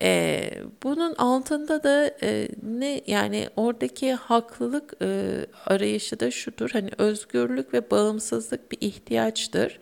E, 0.02 0.50
bunun 0.84 1.16
altında 1.16 1.84
da 1.84 2.12
e, 2.24 2.48
ne 2.64 3.02
yani 3.08 3.50
oradaki 3.56 4.14
haklılık 4.14 4.94
e, 5.02 5.46
arayışı 5.66 6.20
da 6.20 6.32
şudur. 6.32 6.70
Hani 6.70 6.90
özgürlük 6.98 7.74
ve 7.74 7.92
bağımsızlık 7.92 8.72
bir 8.72 8.78
ihtiyaçtır. 8.82 9.80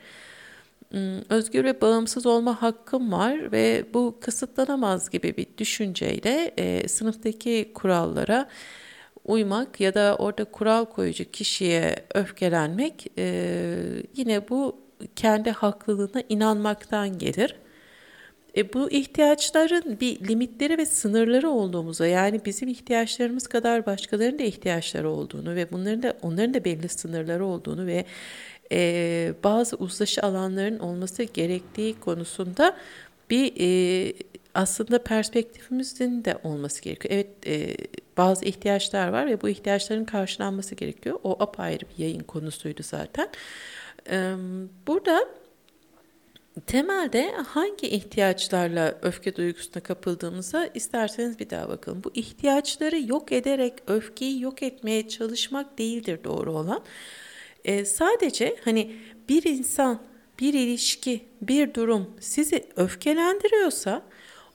Hmm, 0.91 1.22
özgür 1.30 1.63
ve 1.63 1.82
bağımsız 1.82 2.25
olma 2.25 2.62
hakkım 2.62 3.12
var 3.12 3.51
ve 3.51 3.86
bu 3.94 4.18
kısıtlanamaz 4.22 5.10
gibi 5.10 5.38
bir 5.38 5.48
düşünceyle 5.58 6.53
e, 6.58 6.88
sınıftaki 6.88 7.72
kurallara 7.74 8.50
uymak 9.25 9.82
ya 9.82 9.94
da 9.94 10.15
orada 10.20 10.46
kural 10.46 10.86
koyucu 10.86 11.32
kişiye 11.32 11.96
öfkelenmek 12.15 13.08
e, 13.18 13.75
yine 14.15 14.50
bu 14.50 14.82
kendi 15.15 15.51
haklılığına 15.51 16.24
inanmaktan 16.30 17.18
gelir. 17.18 17.56
E, 18.58 18.74
bu 18.74 18.91
ihtiyaçların 18.91 20.00
bir 20.00 20.27
limitleri 20.27 20.77
ve 20.77 20.86
sınırları 20.86 21.50
olduğumuza 21.50 22.08
yani 22.08 22.41
bizim 22.46 22.70
ihtiyaçlarımız 22.70 23.48
kadar 23.48 23.86
başkalarının 23.86 24.39
da 24.39 24.43
ihtiyaçları 24.43 25.10
olduğunu 25.10 25.55
ve 25.55 25.72
bunların 25.72 26.03
da 26.03 26.17
onların 26.22 26.53
da 26.53 26.65
belli 26.65 26.89
sınırları 26.89 27.46
olduğunu 27.46 27.86
ve 27.86 28.05
e, 28.72 29.34
bazı 29.43 29.75
uzlaşı 29.75 30.22
alanların 30.22 30.79
olması 30.79 31.24
gerektiği 31.24 32.00
konusunda 32.00 32.77
bir 33.29 33.53
e, 33.60 34.13
aslında 34.53 35.03
perspektifimizin 35.03 36.25
de 36.25 36.38
olması 36.43 36.81
gerekiyor. 36.81 37.13
Evet 37.13 37.48
e, 37.48 37.75
bazı 38.17 38.46
ihtiyaçlar 38.46 39.08
var 39.08 39.27
ve 39.27 39.41
bu 39.41 39.50
ihtiyaçların 39.50 40.05
karşılanması 40.05 40.75
gerekiyor. 40.75 41.20
O 41.24 41.43
apayrı 41.43 41.86
bir 41.89 42.03
yayın 42.03 42.24
konusuydu 42.24 42.84
zaten. 42.84 43.29
E, 44.12 44.34
burada 44.88 45.27
temelde 46.67 47.31
hangi 47.31 47.88
ihtiyaçlarla 47.88 49.00
öfke 49.01 49.36
duygusuna 49.36 49.84
kapıldığımıza 49.84 50.65
isterseniz 50.65 51.39
bir 51.39 51.50
daha 51.50 51.70
bakalım. 51.70 52.03
Bu 52.03 52.12
ihtiyaçları 52.13 53.00
yok 53.00 53.31
ederek 53.31 53.74
öfkeyi 53.88 54.41
yok 54.41 54.63
etmeye 54.63 55.08
çalışmak 55.08 55.77
değildir 55.77 56.20
doğru 56.24 56.51
olan. 56.51 56.84
E, 57.65 57.86
sadece 57.86 58.55
hani 58.65 58.96
bir 59.29 59.43
insan, 59.43 60.00
bir 60.39 60.53
ilişki, 60.53 61.22
bir 61.41 61.74
durum 61.74 62.15
sizi 62.20 62.65
öfkelendiriyorsa 62.75 64.01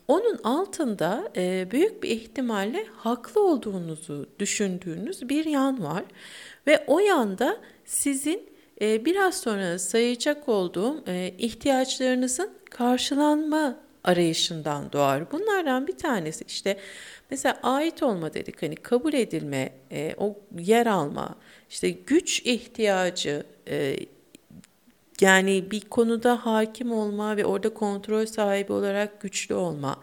onun 0.09 0.39
altında 0.45 1.33
e, 1.37 1.69
büyük 1.71 2.03
bir 2.03 2.11
ihtimalle 2.11 2.87
haklı 2.97 3.49
olduğunuzu 3.49 4.27
düşündüğünüz 4.39 5.29
bir 5.29 5.45
yan 5.45 5.85
var 5.85 6.05
ve 6.67 6.85
o 6.87 6.99
yanda 6.99 7.61
sizin 7.85 8.56
biraz 8.81 9.41
sonra 9.41 9.79
sayacak 9.79 10.49
olduğum 10.49 11.05
e, 11.09 11.35
ihtiyaçlarınızın 11.39 12.51
karşılanma 12.71 13.77
arayışından 14.05 14.93
doğar. 14.93 15.33
Bunlardan 15.33 15.87
bir 15.87 15.99
tanesi 15.99 16.45
işte 16.49 16.79
mesela 17.31 17.59
ait 17.63 18.03
olma 18.03 18.35
dedik 18.35 18.63
hani 18.63 18.77
kabul 18.77 19.13
edilme, 19.13 19.73
e, 19.93 20.15
o 20.19 20.37
yer 20.59 20.87
alma, 20.87 21.35
işte 21.71 21.91
güç 21.91 22.41
ihtiyacı, 22.41 23.45
e, 23.69 23.97
yani 25.21 25.71
bir 25.71 25.81
konuda 25.81 26.47
hakim 26.47 26.93
olma 26.93 27.37
ve 27.37 27.45
orada 27.45 27.75
kontrol 27.75 28.27
sahibi 28.27 28.73
olarak 28.73 29.21
güçlü 29.21 29.55
olma. 29.55 29.97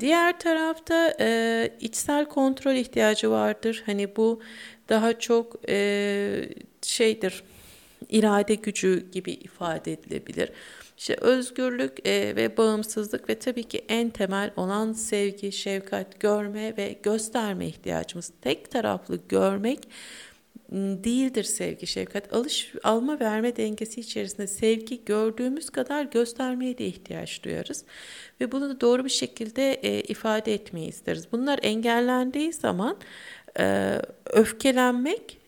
Diğer 0.00 0.38
tarafta 0.38 1.14
e, 1.20 1.70
içsel 1.80 2.24
kontrol 2.24 2.74
ihtiyacı 2.74 3.30
vardır. 3.30 3.82
Hani 3.86 4.16
bu 4.16 4.40
daha 4.88 5.18
çok 5.18 5.56
e, 5.68 6.48
şeydir, 6.82 7.42
irade 8.08 8.54
gücü 8.54 9.10
gibi 9.12 9.32
ifade 9.32 9.92
edilebilir. 9.92 10.50
İşte 10.98 11.14
özgürlük 11.14 12.06
e, 12.08 12.36
ve 12.36 12.56
bağımsızlık 12.56 13.28
ve 13.28 13.38
tabii 13.38 13.64
ki 13.64 13.84
en 13.88 14.10
temel 14.10 14.50
olan 14.56 14.92
sevgi, 14.92 15.52
şefkat, 15.52 16.20
görme 16.20 16.76
ve 16.76 16.96
gösterme 17.02 17.66
ihtiyacımız. 17.66 18.32
Tek 18.42 18.70
taraflı 18.70 19.20
görmek 19.28 19.88
değildir 20.72 21.44
sevgi, 21.44 21.86
şefkat. 21.86 22.32
Alış, 22.32 22.72
alma 22.82 23.20
verme 23.20 23.56
dengesi 23.56 24.00
içerisinde 24.00 24.46
sevgi 24.46 25.04
gördüğümüz 25.04 25.70
kadar 25.70 26.04
göstermeye 26.04 26.78
de 26.78 26.86
ihtiyaç 26.86 27.44
duyarız. 27.44 27.84
Ve 28.40 28.52
bunu 28.52 28.68
da 28.68 28.80
doğru 28.80 29.04
bir 29.04 29.10
şekilde 29.10 29.72
e, 29.72 30.00
ifade 30.00 30.54
etmeyi 30.54 30.88
isteriz. 30.88 31.32
Bunlar 31.32 31.58
engellendiği 31.62 32.52
zaman 32.52 32.96
e, 33.58 33.96
öfkelenmek, 34.26 35.38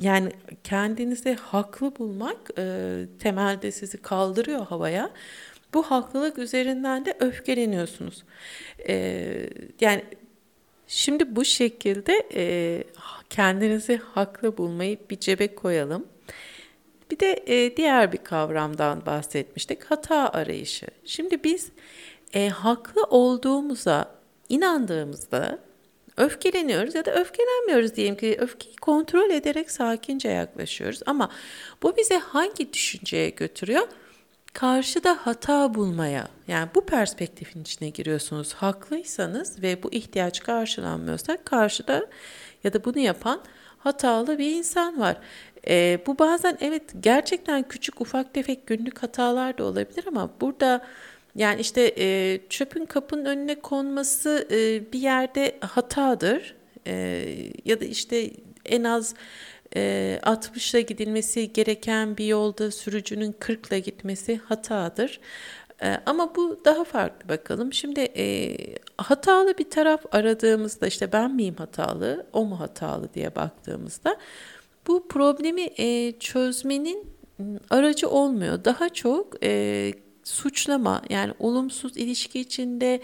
yani 0.00 0.30
kendinizi 0.64 1.34
haklı 1.34 1.96
bulmak 1.98 2.50
e, 2.58 3.04
temelde 3.18 3.72
sizi 3.72 4.02
kaldırıyor 4.02 4.66
havaya. 4.66 5.10
Bu 5.74 5.82
haklılık 5.82 6.38
üzerinden 6.38 7.04
de 7.04 7.16
öfkeleniyorsunuz. 7.20 8.24
E, 8.88 8.94
yani 9.80 10.04
şimdi 10.86 11.36
bu 11.36 11.44
şekilde 11.44 12.28
e, 12.34 12.84
kendinizi 13.30 13.96
haklı 13.96 14.58
bulmayı 14.58 14.98
bir 15.10 15.20
cebe 15.20 15.54
koyalım. 15.54 16.06
Bir 17.10 17.18
de 17.18 17.44
e, 17.46 17.76
diğer 17.76 18.12
bir 18.12 18.18
kavramdan 18.18 19.06
bahsetmiştik. 19.06 19.84
Hata 19.84 20.28
arayışı. 20.28 20.86
Şimdi 21.04 21.44
biz 21.44 21.70
e, 22.34 22.48
haklı 22.48 23.02
olduğumuza 23.02 24.14
inandığımızda 24.48 25.65
öfkeleniyoruz 26.16 26.94
ya 26.94 27.04
da 27.04 27.14
öfkelenmiyoruz 27.14 27.94
diyelim 27.96 28.16
ki 28.16 28.36
öfkeyi 28.40 28.76
kontrol 28.76 29.30
ederek 29.30 29.70
sakince 29.70 30.28
yaklaşıyoruz 30.28 31.00
ama 31.06 31.30
bu 31.82 31.96
bize 31.96 32.18
hangi 32.18 32.72
düşünceye 32.72 33.30
götürüyor? 33.30 33.88
Karşıda 34.52 35.18
hata 35.20 35.74
bulmaya 35.74 36.28
yani 36.48 36.68
bu 36.74 36.86
perspektifin 36.86 37.62
içine 37.62 37.88
giriyorsunuz. 37.88 38.54
Haklıysanız 38.54 39.62
ve 39.62 39.82
bu 39.82 39.92
ihtiyaç 39.92 40.40
karşılanmıyorsa 40.40 41.36
karşıda 41.44 42.06
ya 42.64 42.72
da 42.72 42.84
bunu 42.84 42.98
yapan 42.98 43.40
hatalı 43.78 44.38
bir 44.38 44.50
insan 44.50 45.00
var. 45.00 45.16
E, 45.68 45.98
bu 46.06 46.18
bazen 46.18 46.58
evet 46.60 46.82
gerçekten 47.00 47.62
küçük 47.62 48.00
ufak 48.00 48.34
tefek 48.34 48.66
günlük 48.66 49.02
hatalar 49.02 49.58
da 49.58 49.64
olabilir 49.64 50.04
ama 50.08 50.30
burada 50.40 50.86
yani 51.36 51.60
işte 51.60 51.94
e, 51.98 52.40
çöpün 52.48 52.86
kapının 52.86 53.24
önüne 53.24 53.54
konması 53.54 54.48
e, 54.50 54.92
bir 54.92 54.98
yerde 54.98 55.56
hatadır 55.60 56.54
e, 56.86 56.94
ya 57.64 57.80
da 57.80 57.84
işte 57.84 58.30
en 58.64 58.84
az 58.84 59.14
e, 59.76 60.18
60'la 60.22 60.80
gidilmesi 60.80 61.52
gereken 61.52 62.16
bir 62.16 62.26
yolda 62.26 62.70
sürücünün 62.70 63.32
40'la 63.32 63.78
gitmesi 63.78 64.36
hatadır. 64.36 65.20
E, 65.82 65.96
ama 66.06 66.34
bu 66.34 66.60
daha 66.64 66.84
farklı 66.84 67.28
bakalım. 67.28 67.72
Şimdi 67.72 68.00
e, 68.00 68.56
hatalı 68.96 69.58
bir 69.58 69.70
taraf 69.70 70.00
aradığımızda 70.12 70.86
işte 70.86 71.12
ben 71.12 71.34
miyim 71.34 71.54
hatalı, 71.58 72.26
o 72.32 72.44
mu 72.44 72.60
hatalı 72.60 73.14
diye 73.14 73.34
baktığımızda 73.34 74.16
bu 74.86 75.08
problemi 75.08 75.62
e, 75.62 76.12
çözmenin 76.18 77.10
aracı 77.70 78.08
olmuyor. 78.08 78.64
Daha 78.64 78.88
çok 78.88 79.44
e, 79.44 79.92
suçlama 80.26 81.02
yani 81.10 81.32
olumsuz 81.38 81.96
ilişki 81.96 82.40
içinde 82.40 83.00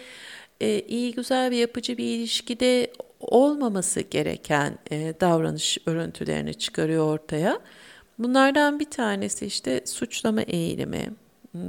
e, 0.61 0.81
iyi 0.81 1.12
güzel 1.12 1.50
ve 1.50 1.57
yapıcı 1.57 1.99
bir 1.99 2.05
ilişkide 2.05 2.93
olmaması 3.21 4.00
gereken 4.00 4.79
e, 4.91 5.14
davranış 5.21 5.79
örüntülerini 5.87 6.55
çıkarıyor 6.55 7.07
ortaya. 7.07 7.61
Bunlardan 8.19 8.81
bir 8.81 8.91
tanesi 8.91 9.47
işte 9.47 9.83
suçlama 9.87 10.43
eğilimi, 10.43 11.12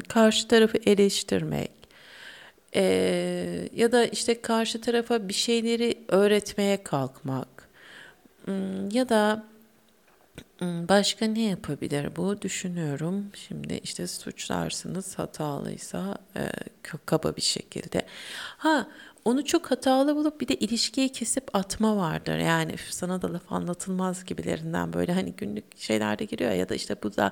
karşı 0.07 0.47
tarafı 0.47 0.77
eleştirmek 0.85 1.71
e, 2.75 2.83
ya 3.75 3.91
da 3.91 4.05
işte 4.05 4.41
karşı 4.41 4.81
tarafa 4.81 5.27
bir 5.27 5.33
şeyleri 5.33 5.97
öğretmeye 6.07 6.83
kalkmak 6.83 7.69
ya 8.91 9.09
da 9.09 9.52
başka 10.61 11.25
ne 11.25 11.41
yapabilir 11.41 12.15
bu 12.15 12.41
düşünüyorum. 12.41 13.25
Şimdi 13.33 13.73
işte 13.73 14.07
suçlarsınız 14.07 15.19
hatalıysa 15.19 16.17
e, 16.35 16.41
kaba 17.05 17.35
bir 17.35 17.41
şekilde. 17.41 18.05
Ha 18.57 18.87
onu 19.25 19.45
çok 19.45 19.71
hatalı 19.71 20.15
bulup 20.15 20.41
bir 20.41 20.47
de 20.47 20.55
ilişkiyi 20.55 21.09
kesip 21.09 21.55
atma 21.55 21.97
vardır. 21.97 22.37
Yani 22.37 22.75
sana 22.89 23.21
da 23.21 23.33
laf 23.33 23.51
anlatılmaz 23.51 24.25
gibilerinden 24.25 24.93
böyle 24.93 25.13
hani 25.13 25.33
günlük 25.33 25.77
şeylerde 25.77 26.25
giriyor 26.25 26.51
ya 26.51 26.69
da 26.69 26.75
işte 26.75 26.95
bu 27.03 27.17
da 27.17 27.31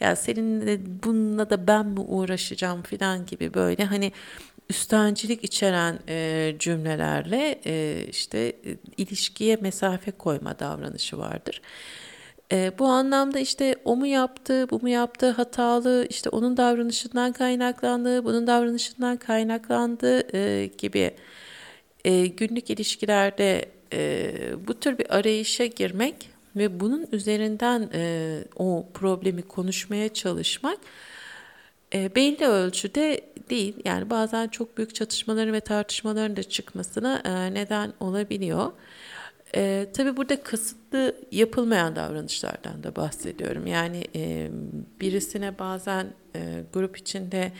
ya 0.00 0.16
seninle 0.16 1.02
bununla 1.04 1.50
da 1.50 1.66
ben 1.66 1.86
mi 1.86 2.00
uğraşacağım 2.00 2.82
falan 2.82 3.26
gibi 3.26 3.54
böyle 3.54 3.84
hani 3.84 4.12
üstencilik 4.70 5.44
içeren 5.44 5.98
e, 6.08 6.56
cümlelerle 6.58 7.60
e, 7.66 8.04
işte 8.10 8.38
e, 8.38 8.76
ilişkiye 8.96 9.56
mesafe 9.56 10.10
koyma 10.10 10.58
davranışı 10.58 11.18
vardır. 11.18 11.62
E, 12.52 12.72
bu 12.78 12.86
anlamda 12.86 13.38
işte 13.38 13.76
o 13.84 13.96
mu 13.96 14.06
yaptı, 14.06 14.70
bu 14.70 14.80
mu 14.80 14.88
yaptı, 14.88 15.30
hatalı, 15.30 16.06
işte 16.10 16.30
onun 16.30 16.56
davranışından 16.56 17.32
kaynaklandı, 17.32 18.24
bunun 18.24 18.46
davranışından 18.46 19.16
kaynaklandı 19.16 20.36
e, 20.36 20.66
gibi 20.78 21.14
e, 22.04 22.26
günlük 22.26 22.70
ilişkilerde 22.70 23.64
e, 23.92 24.32
bu 24.66 24.80
tür 24.80 24.98
bir 24.98 25.16
arayışa 25.16 25.66
girmek 25.66 26.30
ve 26.56 26.80
bunun 26.80 27.06
üzerinden 27.12 27.90
e, 27.94 28.38
o 28.56 28.86
problemi 28.94 29.42
konuşmaya 29.42 30.14
çalışmak 30.14 30.78
e, 31.94 32.14
belli 32.14 32.46
ölçüde 32.46 33.20
değil. 33.50 33.76
Yani 33.84 34.10
bazen 34.10 34.48
çok 34.48 34.78
büyük 34.78 34.94
çatışmaların 34.94 35.52
ve 35.52 35.60
tartışmaların 35.60 36.36
da 36.36 36.42
çıkmasına 36.42 37.22
e, 37.24 37.54
neden 37.54 37.92
olabiliyor. 38.00 38.72
E, 39.54 39.86
tabii 39.94 40.16
burada 40.16 40.42
kasıtlı 40.42 41.16
yapılmayan 41.32 41.96
davranışlardan 41.96 42.82
da 42.82 42.96
bahsediyorum. 42.96 43.66
Yani 43.66 44.04
e, 44.16 44.50
birisine 45.00 45.58
bazen 45.58 46.06
e, 46.36 46.64
grup 46.72 46.96
içinde 46.96 47.52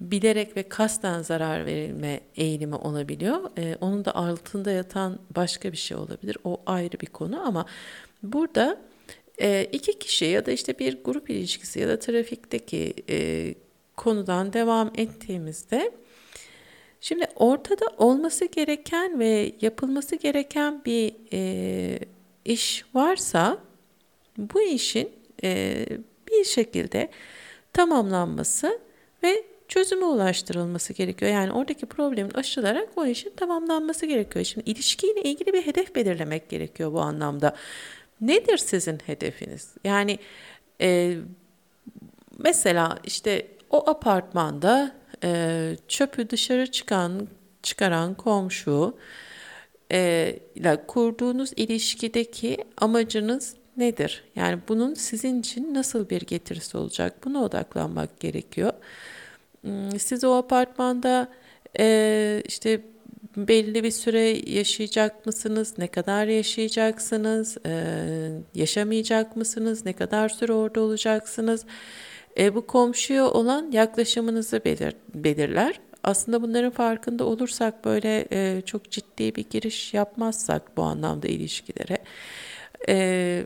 bilerek 0.00 0.56
ve 0.56 0.62
kasten 0.62 1.22
zarar 1.22 1.66
verilme 1.66 2.20
eğilimi 2.36 2.74
olabiliyor. 2.74 3.50
E, 3.58 3.76
onun 3.80 4.04
da 4.04 4.14
altında 4.14 4.70
yatan 4.70 5.18
başka 5.36 5.72
bir 5.72 5.76
şey 5.76 5.96
olabilir. 5.96 6.38
O 6.44 6.60
ayrı 6.66 7.00
bir 7.00 7.06
konu 7.06 7.46
ama 7.46 7.66
burada 8.22 8.78
e, 9.40 9.68
iki 9.72 9.98
kişi 9.98 10.24
ya 10.24 10.46
da 10.46 10.50
işte 10.50 10.78
bir 10.78 11.04
grup 11.04 11.30
ilişkisi 11.30 11.80
ya 11.80 11.88
da 11.88 11.98
trafikteki 11.98 12.94
e, 13.08 13.54
konudan 13.96 14.52
devam 14.52 14.92
ettiğimizde 14.96 15.92
Şimdi 17.00 17.26
ortada 17.36 17.86
olması 17.98 18.44
gereken 18.44 19.18
ve 19.18 19.52
yapılması 19.60 20.16
gereken 20.16 20.84
bir 20.84 21.14
e, 21.32 21.98
iş 22.44 22.84
varsa 22.94 23.58
bu 24.38 24.62
işin 24.62 25.10
e, 25.42 25.86
bir 26.28 26.44
şekilde 26.44 27.10
tamamlanması 27.72 28.80
ve 29.22 29.44
çözüme 29.68 30.04
ulaştırılması 30.04 30.92
gerekiyor. 30.92 31.32
Yani 31.32 31.52
oradaki 31.52 31.86
problemin 31.86 32.30
aşılarak 32.30 32.88
o 32.96 33.06
işin 33.06 33.30
tamamlanması 33.30 34.06
gerekiyor. 34.06 34.44
Şimdi 34.44 34.70
ilişkiyle 34.70 35.22
ilgili 35.22 35.52
bir 35.52 35.66
hedef 35.66 35.94
belirlemek 35.94 36.48
gerekiyor 36.48 36.92
bu 36.92 37.00
anlamda. 37.00 37.56
Nedir 38.20 38.58
sizin 38.58 38.98
hedefiniz? 39.06 39.74
Yani 39.84 40.18
e, 40.80 41.16
mesela 42.38 42.98
işte 43.04 43.46
o 43.70 43.90
apartmanda 43.90 44.99
e, 45.24 45.76
çöpü 45.88 46.30
dışarı 46.30 46.70
çıkan 46.70 47.28
çıkaran 47.62 48.14
komşu 48.14 48.96
e, 49.92 50.38
ile 50.54 50.86
kurduğunuz 50.86 51.52
ilişkideki 51.56 52.56
amacınız 52.76 53.54
nedir? 53.76 54.24
Yani 54.36 54.58
bunun 54.68 54.94
sizin 54.94 55.40
için 55.40 55.74
nasıl 55.74 56.10
bir 56.10 56.20
getirisi 56.20 56.76
olacak? 56.76 57.24
Buna 57.24 57.42
odaklanmak 57.44 58.20
gerekiyor. 58.20 58.72
Hmm, 59.60 59.98
siz 59.98 60.24
o 60.24 60.34
apartmanda 60.34 61.28
e, 61.78 62.42
işte 62.48 62.80
belli 63.36 63.84
bir 63.84 63.90
süre 63.90 64.50
yaşayacak 64.50 65.26
mısınız? 65.26 65.74
Ne 65.78 65.86
kadar 65.88 66.26
yaşayacaksınız? 66.26 67.56
E, 67.66 67.72
yaşamayacak 68.54 69.36
mısınız? 69.36 69.86
Ne 69.86 69.92
kadar 69.92 70.28
süre 70.28 70.52
orada 70.52 70.80
olacaksınız? 70.80 71.64
E, 72.38 72.54
bu 72.54 72.66
komşuya 72.66 73.30
olan 73.30 73.70
yaklaşımınızı 73.72 74.64
belir, 74.64 74.94
belirler. 75.14 75.80
Aslında 76.04 76.42
bunların 76.42 76.70
farkında 76.70 77.24
olursak 77.24 77.84
böyle 77.84 78.26
e, 78.32 78.62
çok 78.66 78.90
ciddi 78.90 79.34
bir 79.34 79.44
giriş 79.50 79.94
yapmazsak 79.94 80.76
bu 80.76 80.82
anlamda 80.82 81.28
ilişkilere 81.28 81.98
e, 82.88 82.96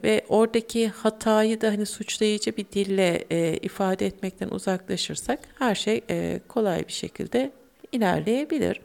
ve 0.05 0.25
oradaki 0.29 0.89
hatayı 0.89 1.61
da 1.61 1.69
hani 1.69 1.87
suçlayıcı 1.87 2.57
bir 2.57 2.67
dille 2.73 3.25
e, 3.31 3.57
ifade 3.57 4.07
etmekten 4.07 4.49
uzaklaşırsak 4.49 5.39
her 5.59 5.75
şey 5.75 6.01
e, 6.11 6.41
kolay 6.49 6.89
bir 6.89 6.93
şekilde 6.93 7.53
ilerleyebilir. 7.93 8.81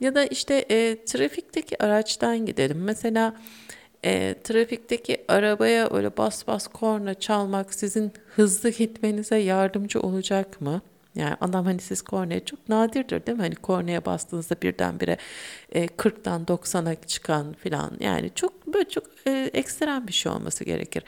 Ya 0.00 0.14
da 0.14 0.24
işte 0.24 0.54
e, 0.70 1.04
trafikteki 1.04 1.82
araçtan 1.82 2.46
gidelim. 2.46 2.82
Mesela 2.84 3.36
e, 4.06 4.34
trafikteki 4.44 5.24
arabaya 5.28 5.88
öyle 5.90 6.16
bas 6.16 6.46
bas 6.46 6.66
korna 6.66 7.14
çalmak 7.14 7.74
sizin 7.74 8.12
hızlı 8.36 8.70
gitmenize 8.70 9.36
yardımcı 9.36 10.00
olacak 10.00 10.60
mı? 10.60 10.80
Yani 11.14 11.36
adam 11.40 11.64
hani 11.64 11.80
siz 11.80 12.02
kornaya 12.02 12.44
çok 12.44 12.68
nadirdir 12.68 13.26
değil 13.26 13.38
mi? 13.38 13.42
Hani 13.42 13.54
kornaya 13.54 14.04
bastığınızda 14.04 14.54
birdenbire 14.62 15.16
e, 15.72 15.86
40'tan 15.86 16.44
90'a 16.46 16.94
çıkan 16.94 17.52
filan 17.52 17.90
yani 18.00 18.30
çok 18.34 18.66
böyle 18.66 18.88
çok 18.88 19.04
e, 19.26 19.50
ekstrem 19.54 20.06
bir 20.06 20.12
şey 20.12 20.32
olması 20.32 20.64
gerekir. 20.64 21.04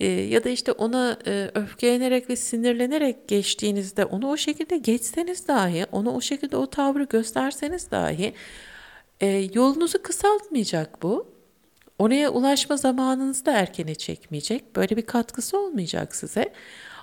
E, 0.00 0.06
ya 0.06 0.44
da 0.44 0.48
işte 0.48 0.72
ona 0.72 1.18
e, 1.26 1.50
öfkelenerek 1.54 2.30
ve 2.30 2.36
sinirlenerek 2.36 3.28
geçtiğinizde 3.28 4.04
onu 4.04 4.30
o 4.30 4.36
şekilde 4.36 4.76
geçseniz 4.76 5.48
dahi 5.48 5.86
onu 5.92 6.14
o 6.14 6.20
şekilde 6.20 6.56
o 6.56 6.66
tavrı 6.66 7.04
gösterseniz 7.04 7.90
dahi 7.90 8.34
e, 9.20 9.26
yolunuzu 9.54 10.02
kısaltmayacak 10.02 11.02
bu 11.02 11.29
Oraya 12.00 12.30
ulaşma 12.30 12.76
zamanınızı 12.76 13.46
da 13.46 13.52
erkene 13.52 13.94
çekmeyecek. 13.94 14.76
Böyle 14.76 14.96
bir 14.96 15.02
katkısı 15.02 15.58
olmayacak 15.58 16.16
size. 16.16 16.52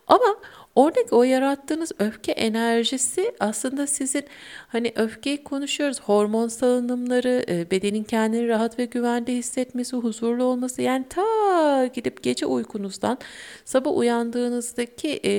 Ama 0.08 0.38
Oradaki 0.78 1.16
o 1.16 1.24
yarattığınız 1.24 1.92
öfke 2.00 2.32
enerjisi 2.32 3.36
aslında 3.40 3.88
sizin 3.88 4.24
hani 4.68 4.94
öfkeyi 4.96 5.44
konuşuyoruz. 5.44 6.02
Hormon 6.02 6.48
salınımları, 6.48 7.46
e, 7.50 7.72
bedenin 7.72 8.04
kendini 8.04 8.48
rahat 8.48 8.80
ve 8.80 8.86
güvende 8.86 9.34
hissetmesi, 9.34 9.98
huzurlu 9.98 10.44
olması. 10.44 10.82
Yani 10.82 11.06
ta 11.10 11.86
gidip 11.86 12.24
gece 12.24 12.46
uykunuzdan 12.46 13.18
sabah 13.66 13.98
uyandığınızdaki 13.98 15.20
e, 15.26 15.32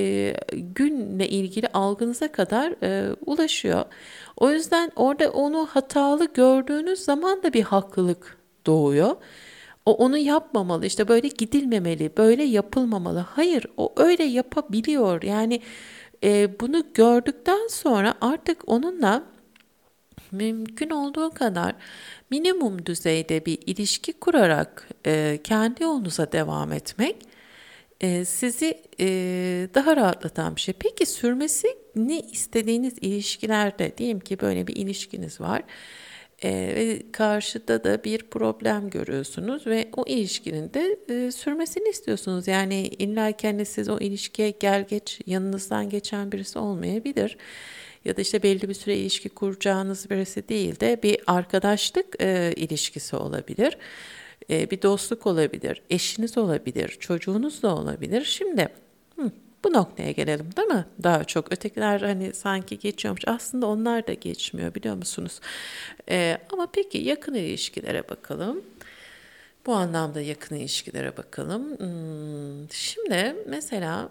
günle 0.53 1.29
ilgili 1.29 1.67
algınıza 1.69 2.33
kadar 2.33 2.75
e, 2.83 3.15
ulaşıyor. 3.27 3.85
O 4.37 4.51
yüzden 4.51 4.93
orada 4.97 5.31
onu 5.31 5.67
hatalı 5.67 6.33
gördüğünüz 6.35 6.99
zaman 6.99 7.43
da 7.43 7.53
bir 7.53 7.63
haklılık 7.63 8.39
doğuyor. 8.67 9.17
O 9.89 9.93
onu 9.93 10.19
yapmamalı 10.19 10.87
işte 10.87 11.09
böyle 11.09 11.29
gidilmemeli 11.29 12.13
böyle 12.17 12.45
yapılmamalı. 12.45 13.19
Hayır 13.19 13.67
o 13.77 13.93
öyle 13.97 14.25
yapabiliyor 14.25 15.23
yani 15.23 15.61
e, 16.25 16.61
bunu 16.61 16.85
gördükten 16.95 17.69
sonra 17.69 18.15
artık 18.21 18.69
onunla 18.69 19.25
mümkün 20.33 20.91
olduğu 20.91 21.31
kadar 21.31 21.75
minimum 22.31 22.87
düzeyde 22.87 23.47
bir 23.47 23.59
ilişki 23.67 24.13
kurarak 24.13 24.89
e, 25.07 25.39
kendi 25.45 25.83
yolunuza 25.83 26.33
devam 26.33 26.73
etmek 26.73 27.17
e, 28.01 28.25
sizi 28.25 28.83
e, 29.01 29.07
daha 29.75 29.97
rahatlatan 29.97 30.57
bir 30.57 30.61
şey. 30.61 30.75
Peki 30.79 31.07
sürmesi 31.07 31.69
ne 31.97 32.21
istediğiniz 32.21 32.95
ilişkilerde 33.01 33.99
diyelim 33.99 34.21
ki 34.21 34.41
böyle 34.41 34.67
bir 34.67 34.77
ilişkiniz 34.77 35.41
var 35.41 35.63
e, 36.43 36.51
ve 36.51 37.03
karşıda 37.13 37.85
da 37.85 38.05
bir 38.05 38.23
problem 38.23 38.91
görüyorsunuz 38.91 39.67
ve 39.67 39.89
o 39.97 40.05
ilişkinin 40.07 40.73
de 40.75 40.99
e, 41.09 41.33
sürmesini 41.33 41.89
istiyorsunuz. 41.89 42.49
Yani 42.49 42.87
illa 42.87 43.33
kendi 43.33 43.65
siz 43.65 43.89
o 43.89 43.99
ilişkiye 43.99 44.51
gel 44.51 44.87
geç 44.89 45.21
yanınızdan 45.27 45.91
geçen 45.91 46.33
birisi 46.33 46.59
olmayabilir. 46.59 47.37
Ya 48.05 48.17
da 48.17 48.21
işte 48.21 48.43
belli 48.43 48.69
bir 48.69 48.75
süre 48.75 48.97
ilişki 48.97 49.29
kuracağınız 49.29 50.11
birisi 50.11 50.49
değil 50.49 50.81
de 50.81 51.01
bir 51.03 51.19
arkadaşlık 51.27 52.23
e, 52.23 52.53
ilişkisi 52.57 53.17
olabilir. 53.17 53.79
E, 54.51 54.71
bir 54.71 54.83
dostluk 54.83 55.27
olabilir, 55.27 55.83
eşiniz 55.91 56.39
olabilir, 56.39 56.89
çocuğunuz 57.01 57.63
da 57.63 57.77
olabilir. 57.77 58.25
Şimdi 58.25 58.69
bu 59.65 59.73
noktaya 59.73 60.11
gelelim 60.11 60.57
değil 60.57 60.69
mi? 60.69 60.85
Daha 61.03 61.25
çok 61.25 61.53
ötekiler 61.53 62.01
hani 62.01 62.35
sanki 62.35 62.79
geçiyormuş. 62.79 63.23
Aslında 63.27 63.67
onlar 63.67 64.07
da 64.07 64.13
geçmiyor 64.13 64.75
biliyor 64.75 64.95
musunuz? 64.97 65.41
Ee, 66.11 66.39
ama 66.53 66.67
peki 66.73 66.99
yakın 66.99 67.35
ilişkilere 67.35 68.09
bakalım. 68.09 68.63
Bu 69.67 69.75
anlamda 69.75 70.21
yakın 70.21 70.57
ilişkilere 70.57 71.17
bakalım. 71.17 71.79
Hmm, 71.79 72.71
şimdi 72.71 73.37
mesela 73.47 74.11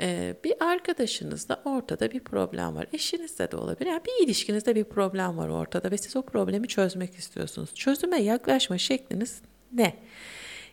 e, 0.00 0.34
bir 0.44 0.54
arkadaşınızda 0.60 1.62
ortada 1.64 2.10
bir 2.10 2.20
problem 2.20 2.76
var. 2.76 2.86
Eşinizde 2.92 3.50
de 3.50 3.56
olabilir. 3.56 3.90
Yani 3.90 4.02
bir 4.04 4.24
ilişkinizde 4.24 4.74
bir 4.74 4.84
problem 4.84 5.38
var 5.38 5.48
ortada 5.48 5.90
ve 5.90 5.98
siz 5.98 6.16
o 6.16 6.22
problemi 6.22 6.68
çözmek 6.68 7.14
istiyorsunuz. 7.14 7.74
Çözüme 7.74 8.22
yaklaşma 8.22 8.78
şekliniz 8.78 9.40
ne? 9.72 9.94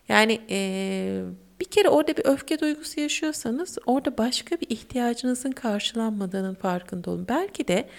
Yani 0.10 0.42
e, 0.50 1.24
bir 1.60 1.66
kere 1.66 1.90
orada 1.90 2.18
bir 2.18 2.26
öfke 2.26 2.60
duygusu 2.60 3.00
yaşıyorsanız 3.00 3.78
orada 3.86 4.18
başka 4.18 4.56
bir 4.56 4.70
ihtiyacınızın 4.70 5.52
karşılanmadığının 5.52 6.56
farkında 6.56 7.12
olun. 7.12 7.26
Belki 7.30 7.68
de 7.68 7.90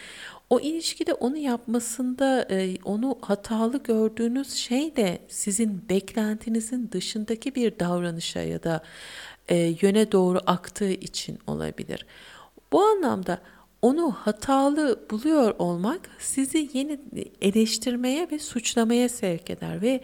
o 0.51 0.61
ilişkide 0.61 1.15
onu 1.15 1.37
yapmasında 1.37 2.47
e, 2.51 2.77
onu 2.85 3.19
hatalı 3.21 3.83
gördüğünüz 3.83 4.53
şey 4.53 4.97
de 4.97 5.19
sizin 5.29 5.89
beklentinizin 5.89 6.91
dışındaki 6.93 7.55
bir 7.55 7.79
davranışa 7.79 8.41
ya 8.41 8.63
da 8.63 8.83
e, 9.49 9.57
yöne 9.57 10.13
doğru 10.13 10.41
aktığı 10.47 10.91
için 10.91 11.39
olabilir. 11.47 12.07
Bu 12.73 12.83
anlamda 12.83 13.39
onu 13.83 14.11
hatalı 14.13 15.01
buluyor 15.11 15.55
olmak 15.59 16.01
sizi 16.19 16.71
yeni 16.73 17.01
eleştirmeye 17.41 18.29
ve 18.31 18.39
suçlamaya 18.39 19.09
sevk 19.09 19.51
eder 19.51 19.83
ve 19.83 20.01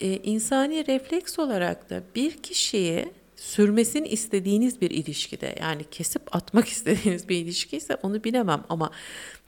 e, 0.00 0.16
insani 0.16 0.86
refleks 0.86 1.38
olarak 1.38 1.90
da 1.90 2.02
bir 2.14 2.36
kişiye 2.36 3.12
sürmesini 3.36 4.08
istediğiniz 4.08 4.80
bir 4.80 4.90
ilişkide 4.90 5.54
yani 5.60 5.84
kesip 5.90 6.36
atmak 6.36 6.68
istediğiniz 6.76 7.28
bir 7.28 7.36
ilişki 7.36 7.76
ise 7.76 7.96
onu 8.02 8.24
bilemem 8.24 8.64
ama 8.68 8.90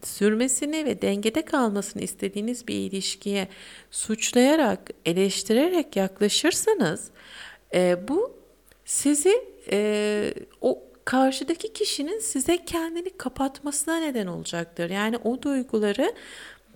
sürmesini 0.03 0.85
ve 0.85 1.03
dengede 1.03 1.45
kalmasını 1.45 2.03
istediğiniz 2.03 2.69
bir 2.69 2.75
ilişkiye 2.75 3.49
suçlayarak, 3.91 4.91
eleştirerek 5.07 5.97
yaklaşırsanız 5.97 7.11
e, 7.75 8.09
bu 8.09 8.41
sizi 8.85 9.45
e, 9.71 10.35
o 10.61 10.83
karşıdaki 11.05 11.73
kişinin 11.73 12.19
size 12.19 12.65
kendini 12.65 13.11
kapatmasına 13.11 13.97
neden 13.97 14.27
olacaktır. 14.27 14.91
Yani 14.91 15.17
o 15.17 15.43
duyguları 15.43 16.15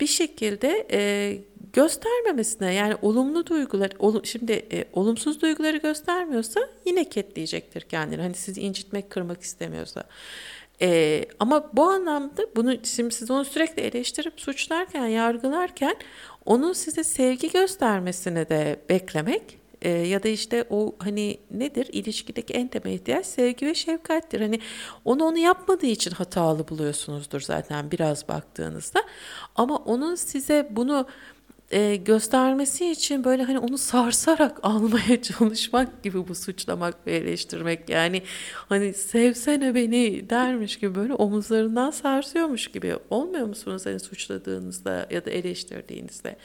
bir 0.00 0.06
şekilde 0.06 0.86
e, 0.92 1.38
göstermemesine 1.72 2.74
yani 2.74 2.96
olumlu 3.02 3.46
duygular 3.46 3.90
ol, 3.98 4.22
şimdi 4.24 4.52
e, 4.52 4.84
olumsuz 4.92 5.42
duyguları 5.42 5.76
göstermiyorsa 5.76 6.60
yine 6.84 7.08
ketleyecektir 7.08 7.80
kendini. 7.80 8.22
Hani 8.22 8.34
sizi 8.34 8.60
incitmek, 8.60 9.10
kırmak 9.10 9.42
istemiyorsa. 9.42 10.04
E, 10.82 11.24
ama 11.38 11.70
bu 11.72 11.82
anlamda 11.82 12.42
bunu 12.56 12.76
şimdi 12.84 13.14
siz 13.14 13.30
onu 13.30 13.44
sürekli 13.44 13.82
eleştirip 13.82 14.40
suçlarken, 14.40 15.06
yargılarken 15.06 15.96
onun 16.44 16.72
size 16.72 17.04
sevgi 17.04 17.50
göstermesini 17.50 18.48
de 18.48 18.80
beklemek 18.88 19.63
e, 19.84 19.88
ya 19.88 20.22
da 20.22 20.28
işte 20.28 20.64
o 20.70 20.96
hani 20.98 21.38
nedir 21.50 21.88
ilişkideki 21.92 22.52
en 22.52 22.68
temel 22.68 22.94
ihtiyaç 22.94 23.26
sevgi 23.26 23.66
ve 23.66 23.74
şefkattir. 23.74 24.40
Hani 24.40 24.60
onu 25.04 25.24
onu 25.24 25.38
yapmadığı 25.38 25.86
için 25.86 26.10
hatalı 26.10 26.68
buluyorsunuzdur 26.68 27.40
zaten 27.40 27.90
biraz 27.90 28.28
baktığınızda. 28.28 29.00
Ama 29.56 29.76
onun 29.76 30.14
size 30.14 30.68
bunu 30.70 31.06
e, 31.70 31.96
göstermesi 31.96 32.90
için 32.90 33.24
böyle 33.24 33.42
hani 33.42 33.58
onu 33.58 33.78
sarsarak 33.78 34.58
almaya 34.62 35.22
çalışmak 35.22 36.02
gibi 36.02 36.28
bu 36.28 36.34
suçlamak 36.34 37.06
ve 37.06 37.16
eleştirmek 37.16 37.88
yani 37.88 38.22
hani 38.68 38.94
sevsene 38.94 39.74
beni 39.74 40.30
dermiş 40.30 40.78
gibi 40.78 40.94
böyle 40.94 41.14
omuzlarından 41.14 41.90
sarsıyormuş 41.90 42.68
gibi 42.68 42.96
olmuyor 43.10 43.46
musunuz 43.46 43.86
hani 43.86 44.00
suçladığınızda 44.00 45.06
ya 45.10 45.24
da 45.24 45.30
eleştirdiğinizde? 45.30 46.36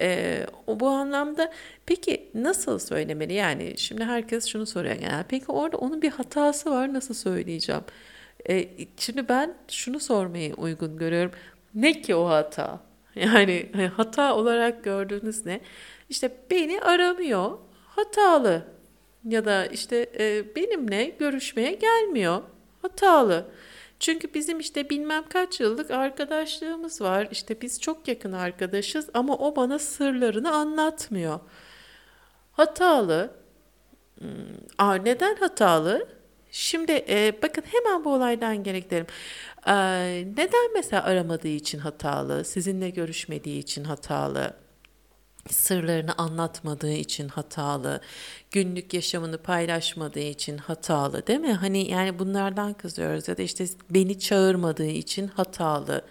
E, 0.00 0.46
o 0.66 0.80
bu 0.80 0.88
anlamda 0.88 1.52
peki 1.86 2.30
nasıl 2.34 2.78
söylemeli? 2.78 3.32
Yani 3.32 3.74
şimdi 3.78 4.04
herkes 4.04 4.46
şunu 4.46 4.66
soruyor 4.66 4.96
yani 5.00 5.24
peki 5.28 5.52
orada 5.52 5.76
onun 5.76 6.02
bir 6.02 6.10
hatası 6.10 6.70
var 6.70 6.94
nasıl 6.94 7.14
söyleyeceğim? 7.14 7.82
E, 8.48 8.68
şimdi 8.96 9.28
ben 9.28 9.54
şunu 9.68 10.00
sormayı 10.00 10.54
uygun 10.54 10.96
görüyorum. 10.98 11.32
Ne 11.74 12.02
ki 12.02 12.14
o 12.14 12.28
hata? 12.28 12.80
Yani 13.16 13.66
hata 13.96 14.34
olarak 14.36 14.84
gördüğünüz 14.84 15.46
ne? 15.46 15.60
İşte 16.10 16.32
beni 16.50 16.80
aramıyor, 16.80 17.58
hatalı. 17.86 18.62
Ya 19.28 19.44
da 19.44 19.66
işte 19.66 20.10
e, 20.18 20.56
benimle 20.56 21.04
görüşmeye 21.18 21.72
gelmiyor, 21.72 22.42
hatalı. 22.82 23.46
Çünkü 24.04 24.34
bizim 24.34 24.60
işte 24.60 24.90
bilmem 24.90 25.24
kaç 25.28 25.60
yıllık 25.60 25.90
arkadaşlığımız 25.90 27.00
var. 27.00 27.28
İşte 27.30 27.60
biz 27.60 27.80
çok 27.80 28.08
yakın 28.08 28.32
arkadaşız 28.32 29.10
ama 29.14 29.36
o 29.36 29.56
bana 29.56 29.78
sırlarını 29.78 30.52
anlatmıyor. 30.52 31.40
Hatalı. 32.52 33.30
Hmm, 34.18 34.28
aa, 34.78 34.94
neden 34.94 35.36
hatalı? 35.36 36.08
Şimdi 36.50 36.92
e, 37.08 37.42
bakın 37.42 37.62
hemen 37.66 38.04
bu 38.04 38.12
olaydan 38.14 38.62
geri 38.62 38.82
gidelim. 38.82 39.06
E, 39.66 39.74
neden 40.36 40.72
mesela 40.74 41.04
aramadığı 41.04 41.48
için 41.48 41.78
hatalı, 41.78 42.44
sizinle 42.44 42.90
görüşmediği 42.90 43.58
için 43.58 43.84
hatalı, 43.84 44.56
sırlarını 45.50 46.14
anlatmadığı 46.18 46.92
için 46.92 47.28
hatalı, 47.28 48.00
günlük 48.50 48.94
yaşamını 48.94 49.38
paylaşmadığı 49.38 50.18
için 50.20 50.58
hatalı 50.58 51.26
değil 51.26 51.40
mi? 51.40 51.52
Hani 51.52 51.90
yani 51.90 52.18
bunlardan 52.18 52.74
kızıyoruz 52.74 53.28
ya 53.28 53.36
da 53.36 53.42
işte 53.42 53.66
beni 53.90 54.18
çağırmadığı 54.18 54.86
için 54.86 55.26
hatalı. 55.28 56.04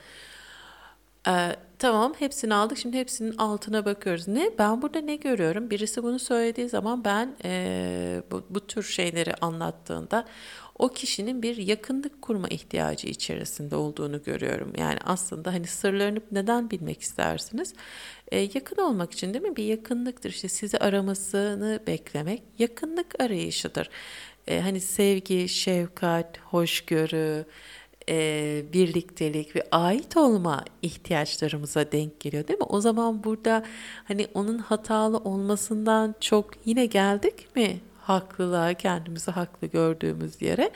Ee, 1.27 1.55
tamam 1.83 2.13
hepsini 2.19 2.53
aldık 2.53 2.77
şimdi 2.77 2.97
hepsinin 2.97 3.37
altına 3.37 3.85
bakıyoruz. 3.85 4.27
Ne 4.27 4.51
ben 4.59 4.81
burada 4.81 5.01
ne 5.01 5.15
görüyorum? 5.15 5.69
Birisi 5.69 6.03
bunu 6.03 6.19
söylediği 6.19 6.69
zaman 6.69 7.03
ben 7.05 7.35
e, 7.43 8.23
bu, 8.31 8.43
bu 8.49 8.67
tür 8.67 8.83
şeyleri 8.83 9.33
anlattığında 9.33 10.25
o 10.79 10.89
kişinin 10.89 11.41
bir 11.41 11.57
yakınlık 11.57 12.21
kurma 12.21 12.47
ihtiyacı 12.47 13.07
içerisinde 13.07 13.75
olduğunu 13.75 14.23
görüyorum. 14.23 14.73
Yani 14.77 14.97
aslında 15.05 15.53
hani 15.53 15.67
sırlarını 15.67 16.21
neden 16.31 16.71
bilmek 16.71 17.01
istersiniz? 17.01 17.73
Ee, 18.31 18.39
yakın 18.39 18.81
olmak 18.81 19.11
için 19.11 19.33
değil 19.33 19.45
mi? 19.45 19.55
Bir 19.55 19.63
yakınlıktır. 19.63 20.29
İşte 20.29 20.47
sizi 20.49 20.77
aramasını 20.77 21.79
beklemek 21.87 22.43
yakınlık 22.59 23.21
arayışıdır. 23.21 23.89
Ee, 24.47 24.59
hani 24.59 24.81
sevgi, 24.81 25.49
şefkat, 25.49 26.37
hoşgörü, 26.39 27.45
e, 28.09 28.63
birliktelik 28.73 29.55
ve 29.55 29.63
ait 29.71 30.17
olma 30.17 30.65
ihtiyaçlarımıza 30.81 31.91
denk 31.91 32.19
geliyor 32.19 32.47
değil 32.47 32.59
mi? 32.59 32.65
O 32.69 32.81
zaman 32.81 33.23
burada 33.23 33.63
hani 34.03 34.27
onun 34.33 34.57
hatalı 34.57 35.17
olmasından 35.17 36.15
çok 36.19 36.51
yine 36.65 36.85
geldik 36.85 37.55
mi 37.55 37.79
haklılığa, 38.01 38.73
kendimizi 38.73 39.31
haklı 39.31 39.67
gördüğümüz 39.67 40.41
yere 40.41 40.71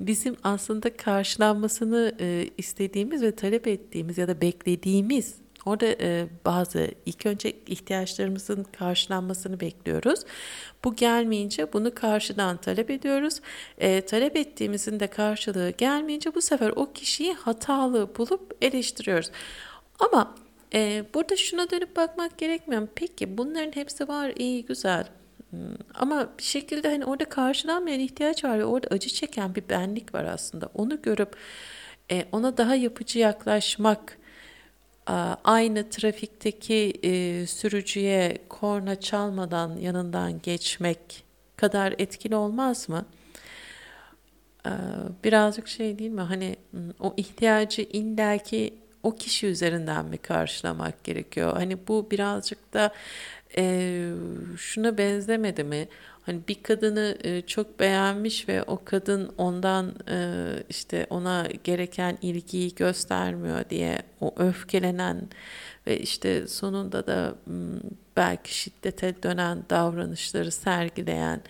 bizim 0.00 0.36
aslında 0.42 0.96
karşılanmasını 0.96 2.14
e, 2.20 2.50
istediğimiz 2.58 3.22
ve 3.22 3.32
talep 3.32 3.66
ettiğimiz 3.66 4.18
ya 4.18 4.28
da 4.28 4.40
beklediğimiz 4.40 5.34
Orada 5.66 5.86
e, 5.86 6.26
bazı 6.44 6.90
ilk 7.06 7.26
önce 7.26 7.52
ihtiyaçlarımızın 7.66 8.66
karşılanmasını 8.78 9.60
bekliyoruz. 9.60 10.20
Bu 10.84 10.96
gelmeyince 10.96 11.72
bunu 11.72 11.94
karşıdan 11.94 12.56
talep 12.56 12.90
ediyoruz. 12.90 13.40
E, 13.78 14.00
talep 14.00 14.36
ettiğimizin 14.36 15.00
de 15.00 15.06
karşılığı 15.06 15.70
gelmeyince 15.70 16.34
bu 16.34 16.42
sefer 16.42 16.72
o 16.76 16.92
kişiyi 16.92 17.34
hatalı 17.34 18.16
bulup 18.18 18.56
eleştiriyoruz. 18.62 19.30
Ama 19.98 20.34
e, 20.74 21.04
burada 21.14 21.36
şuna 21.36 21.70
dönüp 21.70 21.96
bakmak 21.96 22.38
gerekmiyor? 22.38 22.88
Peki 22.94 23.38
bunların 23.38 23.72
hepsi 23.72 24.08
var 24.08 24.32
iyi 24.36 24.64
güzel 24.64 25.08
hmm, 25.50 25.58
ama 25.94 26.28
bir 26.38 26.42
şekilde 26.42 26.88
hani 26.88 27.04
orada 27.04 27.24
karşılanmayan 27.24 28.00
ihtiyaç 28.00 28.44
var 28.44 28.58
ve 28.58 28.64
orada 28.64 28.88
acı 28.88 29.08
çeken 29.08 29.54
bir 29.54 29.68
benlik 29.68 30.14
var 30.14 30.24
aslında. 30.24 30.68
Onu 30.74 31.02
görüp 31.02 31.36
e, 32.10 32.24
ona 32.32 32.56
daha 32.56 32.74
yapıcı 32.74 33.18
yaklaşmak, 33.18 34.18
aynı 35.44 35.90
trafikteki 35.90 36.92
e, 37.02 37.46
sürücüye 37.46 38.38
korna 38.48 39.00
çalmadan 39.00 39.76
yanından 39.76 40.40
geçmek 40.42 41.24
kadar 41.56 41.94
etkili 41.98 42.36
olmaz 42.36 42.88
mı? 42.88 43.04
birazcık 45.24 45.68
şey 45.68 45.98
değil 45.98 46.10
mi? 46.10 46.20
Hani 46.20 46.56
o 47.00 47.14
ihtiyacı 47.16 47.82
illaki 47.82 48.74
o 49.02 49.14
kişi 49.14 49.46
üzerinden 49.46 50.04
mi 50.04 50.18
karşılamak 50.18 51.04
gerekiyor? 51.04 51.52
Hani 51.52 51.88
bu 51.88 52.10
birazcık 52.10 52.74
da 52.74 52.92
e, 53.56 54.10
şuna 54.56 54.98
benzemedi 54.98 55.64
mi? 55.64 55.88
Hani 56.26 56.40
bir 56.48 56.62
kadını 56.62 57.18
e, 57.24 57.42
çok 57.42 57.80
beğenmiş 57.80 58.48
ve 58.48 58.62
o 58.62 58.84
kadın 58.84 59.34
ondan 59.38 59.94
e, 60.08 60.46
işte 60.68 61.06
ona 61.10 61.48
gereken 61.64 62.18
ilgiyi 62.22 62.74
göstermiyor 62.74 63.64
diye 63.70 63.98
o 64.20 64.34
öfkelenen 64.36 65.28
ve 65.86 65.98
işte 65.98 66.46
sonunda 66.46 67.06
da 67.06 67.34
belki 68.16 68.58
şiddete 68.58 69.22
dönen 69.22 69.64
davranışları 69.70 70.50
sergileyen 70.50 71.40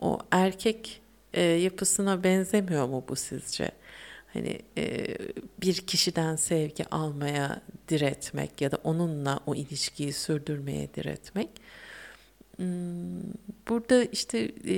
o 0.00 0.18
erkek 0.30 1.00
e, 1.34 1.42
yapısına 1.42 2.24
benzemiyor 2.24 2.88
mu 2.88 3.04
bu 3.08 3.16
sizce? 3.16 3.70
Hani 4.32 4.60
bir 5.62 5.74
kişiden 5.74 6.36
sevgi 6.36 6.90
almaya 6.90 7.60
diretmek 7.88 8.60
ya 8.60 8.70
da 8.70 8.78
onunla 8.84 9.40
o 9.46 9.54
ilişkiyi 9.54 10.12
sürdürmeye 10.12 10.94
diretmek. 10.94 11.48
Hmm, 12.56 13.22
burada 13.68 14.04
işte 14.04 14.52
e, 14.68 14.74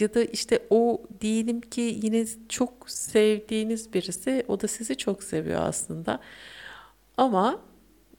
ya 0.00 0.14
da 0.14 0.24
işte 0.24 0.66
o 0.70 1.02
diyelim 1.20 1.60
ki 1.60 1.98
yine 2.02 2.26
çok 2.48 2.90
sevdiğiniz 2.90 3.94
birisi 3.94 4.44
o 4.48 4.60
da 4.60 4.68
sizi 4.68 4.96
çok 4.96 5.22
seviyor 5.22 5.62
aslında 5.62 6.20
ama 7.16 7.60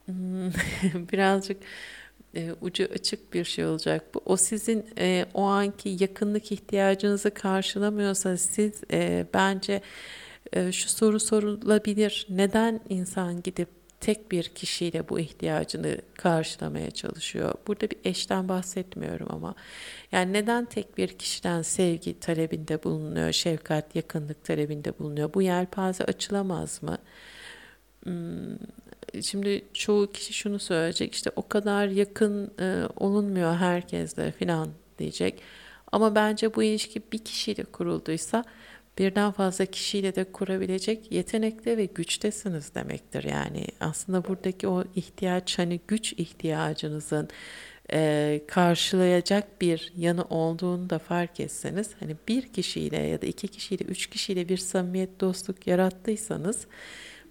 hmm, 0.05 0.49
birazcık 1.11 1.57
e, 2.35 2.53
ucu 2.61 2.87
açık 2.93 3.33
bir 3.33 3.43
şey 3.43 3.65
olacak 3.65 4.15
bu. 4.15 4.21
O 4.25 4.37
sizin 4.37 4.85
e, 4.97 5.25
o 5.33 5.43
anki 5.43 5.97
yakınlık 5.99 6.51
ihtiyacınızı 6.51 7.31
karşılamıyorsa 7.31 8.37
siz 8.37 8.83
bence 9.33 9.81
şu 10.71 10.89
soru 10.89 11.19
sorulabilir. 11.19 12.27
Neden 12.29 12.79
insan 12.89 13.41
gidip 13.41 13.78
tek 13.99 14.31
bir 14.31 14.43
kişiyle 14.43 15.09
bu 15.09 15.19
ihtiyacını 15.19 15.97
karşılamaya 16.17 16.91
çalışıyor. 16.91 17.53
Burada 17.67 17.89
bir 17.89 17.97
eşten 18.03 18.49
bahsetmiyorum 18.49 19.27
ama. 19.29 19.55
Yani 20.11 20.33
neden 20.33 20.65
tek 20.65 20.97
bir 20.97 21.07
kişiden 21.07 21.61
sevgi 21.61 22.19
talebinde 22.19 22.83
bulunuyor, 22.83 23.31
şefkat, 23.31 23.95
yakınlık 23.95 24.43
talebinde 24.43 24.99
bulunuyor? 24.99 25.33
Bu 25.33 25.41
yelpaze 25.41 26.03
açılamaz 26.03 26.83
mı? 26.83 26.97
Hmm, 28.03 28.57
şimdi 29.21 29.65
çoğu 29.73 30.11
kişi 30.11 30.33
şunu 30.33 30.59
söyleyecek 30.59 31.13
işte 31.13 31.31
o 31.35 31.47
kadar 31.47 31.87
yakın 31.87 32.53
e, 32.59 32.83
olunmuyor 32.95 33.55
herkesle 33.55 34.31
filan 34.31 34.69
diyecek. 34.99 35.41
Ama 35.91 36.15
bence 36.15 36.55
bu 36.55 36.63
ilişki 36.63 37.01
bir 37.11 37.17
kişiyle 37.17 37.63
kurulduysa 37.63 38.43
birden 38.99 39.31
fazla 39.31 39.65
kişiyle 39.65 40.15
de 40.15 40.23
kurabilecek 40.23 41.11
yetenekte 41.11 41.77
ve 41.77 41.85
güçtesiniz 41.85 42.75
demektir. 42.75 43.23
Yani 43.23 43.65
aslında 43.79 44.25
buradaki 44.25 44.67
o 44.67 44.83
ihtiyaç 44.95 45.59
hani 45.59 45.79
güç 45.87 46.13
ihtiyacınızın 46.13 47.29
e, 47.93 48.41
karşılayacak 48.47 49.61
bir 49.61 49.93
yanı 49.97 50.23
olduğunu 50.23 50.89
da 50.89 50.99
fark 50.99 51.39
etseniz 51.39 51.89
hani 51.99 52.15
bir 52.27 52.53
kişiyle 52.53 52.97
ya 52.97 53.21
da 53.21 53.25
iki 53.25 53.47
kişiyle 53.47 53.83
üç 53.83 54.07
kişiyle 54.07 54.49
bir 54.49 54.57
samimiyet 54.57 55.19
dostluk 55.21 55.67
yarattıysanız 55.67 56.67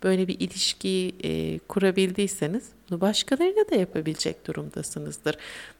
böyle 0.03 0.29
bir 0.29 0.41
ilişkiyi 0.41 1.15
e, 1.25 1.59
kurabildiyseniz 1.59 2.69
bunu 2.91 3.01
başkalarıyla 3.01 3.71
da 3.71 3.75
yapabilecek 3.75 4.47
durumdasınızdır. 4.47 5.37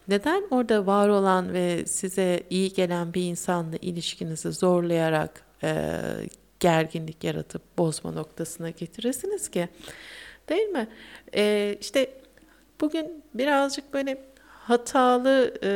Neden 0.09 0.45
orada 0.51 0.87
var 0.87 1.09
olan 1.09 1.53
ve 1.53 1.87
size 1.87 2.43
iyi 2.51 2.73
gelen 2.73 3.15
bir 3.15 3.23
insanla 3.23 3.77
ilişkinizi 3.77 4.53
zorlayarak 4.53 5.48
e, 5.63 6.01
gerginlik 6.61 7.25
yaratıp 7.25 7.63
bozma 7.79 8.11
noktasına 8.11 8.71
getiresiniz 8.71 9.49
ki. 9.49 9.69
Değil 10.49 10.69
mi? 10.69 10.89
E, 11.35 11.77
işte 11.81 12.11
bugün 12.81 13.25
birazcık 13.35 13.95
böyle 13.95 14.25
hatalı 14.47 15.55
e, 15.63 15.71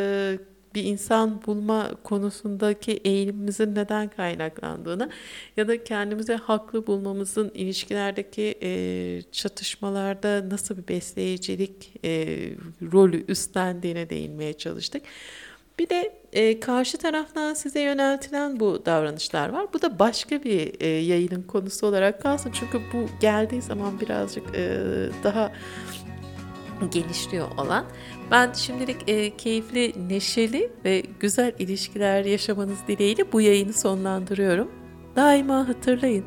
bir 0.75 0.85
insan 0.85 1.42
bulma 1.47 1.90
konusundaki 2.03 2.92
eğilimimizin 2.92 3.75
neden 3.75 4.09
kaynaklandığını 4.09 5.11
ya 5.57 5.68
da 5.68 5.85
kendimize 5.85 6.35
haklı 6.35 6.87
bulmamızın 6.87 7.51
ilişkilerdeki 7.55 8.59
e, 8.62 9.23
çatışmalarda 9.33 10.51
nasıl 10.51 10.77
bir 10.77 10.88
besleyicilik 10.88 11.92
e, 12.05 12.27
rolü 12.92 13.25
üstlendiğine 13.29 14.11
değinmeye 14.11 14.53
çalıştık. 14.53 15.03
Bir 15.79 15.88
de 15.88 16.21
e, 16.33 16.61
karşı 16.61 16.99
taraftan 16.99 17.55
size 17.55 17.81
yöneltilen 17.81 18.61
bu 18.61 18.87
davranışlar 18.87 19.49
var. 19.49 19.66
Bu 19.75 19.83
da 19.83 19.99
başka 19.99 20.45
bir 20.45 20.81
e, 20.81 20.87
yayının 20.87 21.42
konusu 21.42 21.87
olarak 21.87 22.23
kalsın. 22.23 22.51
Çünkü 22.53 22.81
bu 22.92 23.07
geldiği 23.21 23.62
zaman 23.62 24.01
birazcık 24.01 24.45
e, 24.55 24.79
daha 25.25 25.53
genişliyor 26.90 27.49
olan. 27.59 27.85
Ben 28.31 28.53
şimdilik 28.53 29.09
e, 29.09 29.37
keyifli, 29.37 29.92
neşeli 30.09 30.71
ve 30.85 31.03
güzel 31.21 31.53
ilişkiler 31.59 32.25
yaşamanız 32.25 32.79
dileğiyle 32.88 33.33
bu 33.33 33.40
yayını 33.40 33.73
sonlandırıyorum. 33.73 34.71
Daima 35.16 35.68
hatırlayın, 35.68 36.25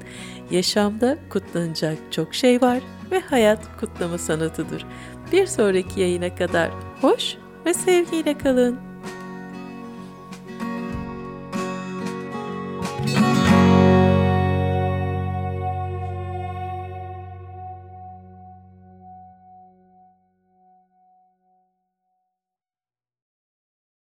yaşamda 0.51 1.17
kutlanacak 1.29 1.97
çok 2.11 2.35
şey 2.35 2.61
var 2.61 2.79
ve 3.11 3.19
hayat 3.19 3.77
kutlama 3.79 4.17
sanatıdır. 4.17 4.85
Bir 5.31 5.47
sonraki 5.47 6.01
yayına 6.01 6.35
kadar 6.35 6.71
hoş 7.01 7.37
ve 7.65 7.73
sevgiyle 7.73 8.37
kalın. 8.37 8.94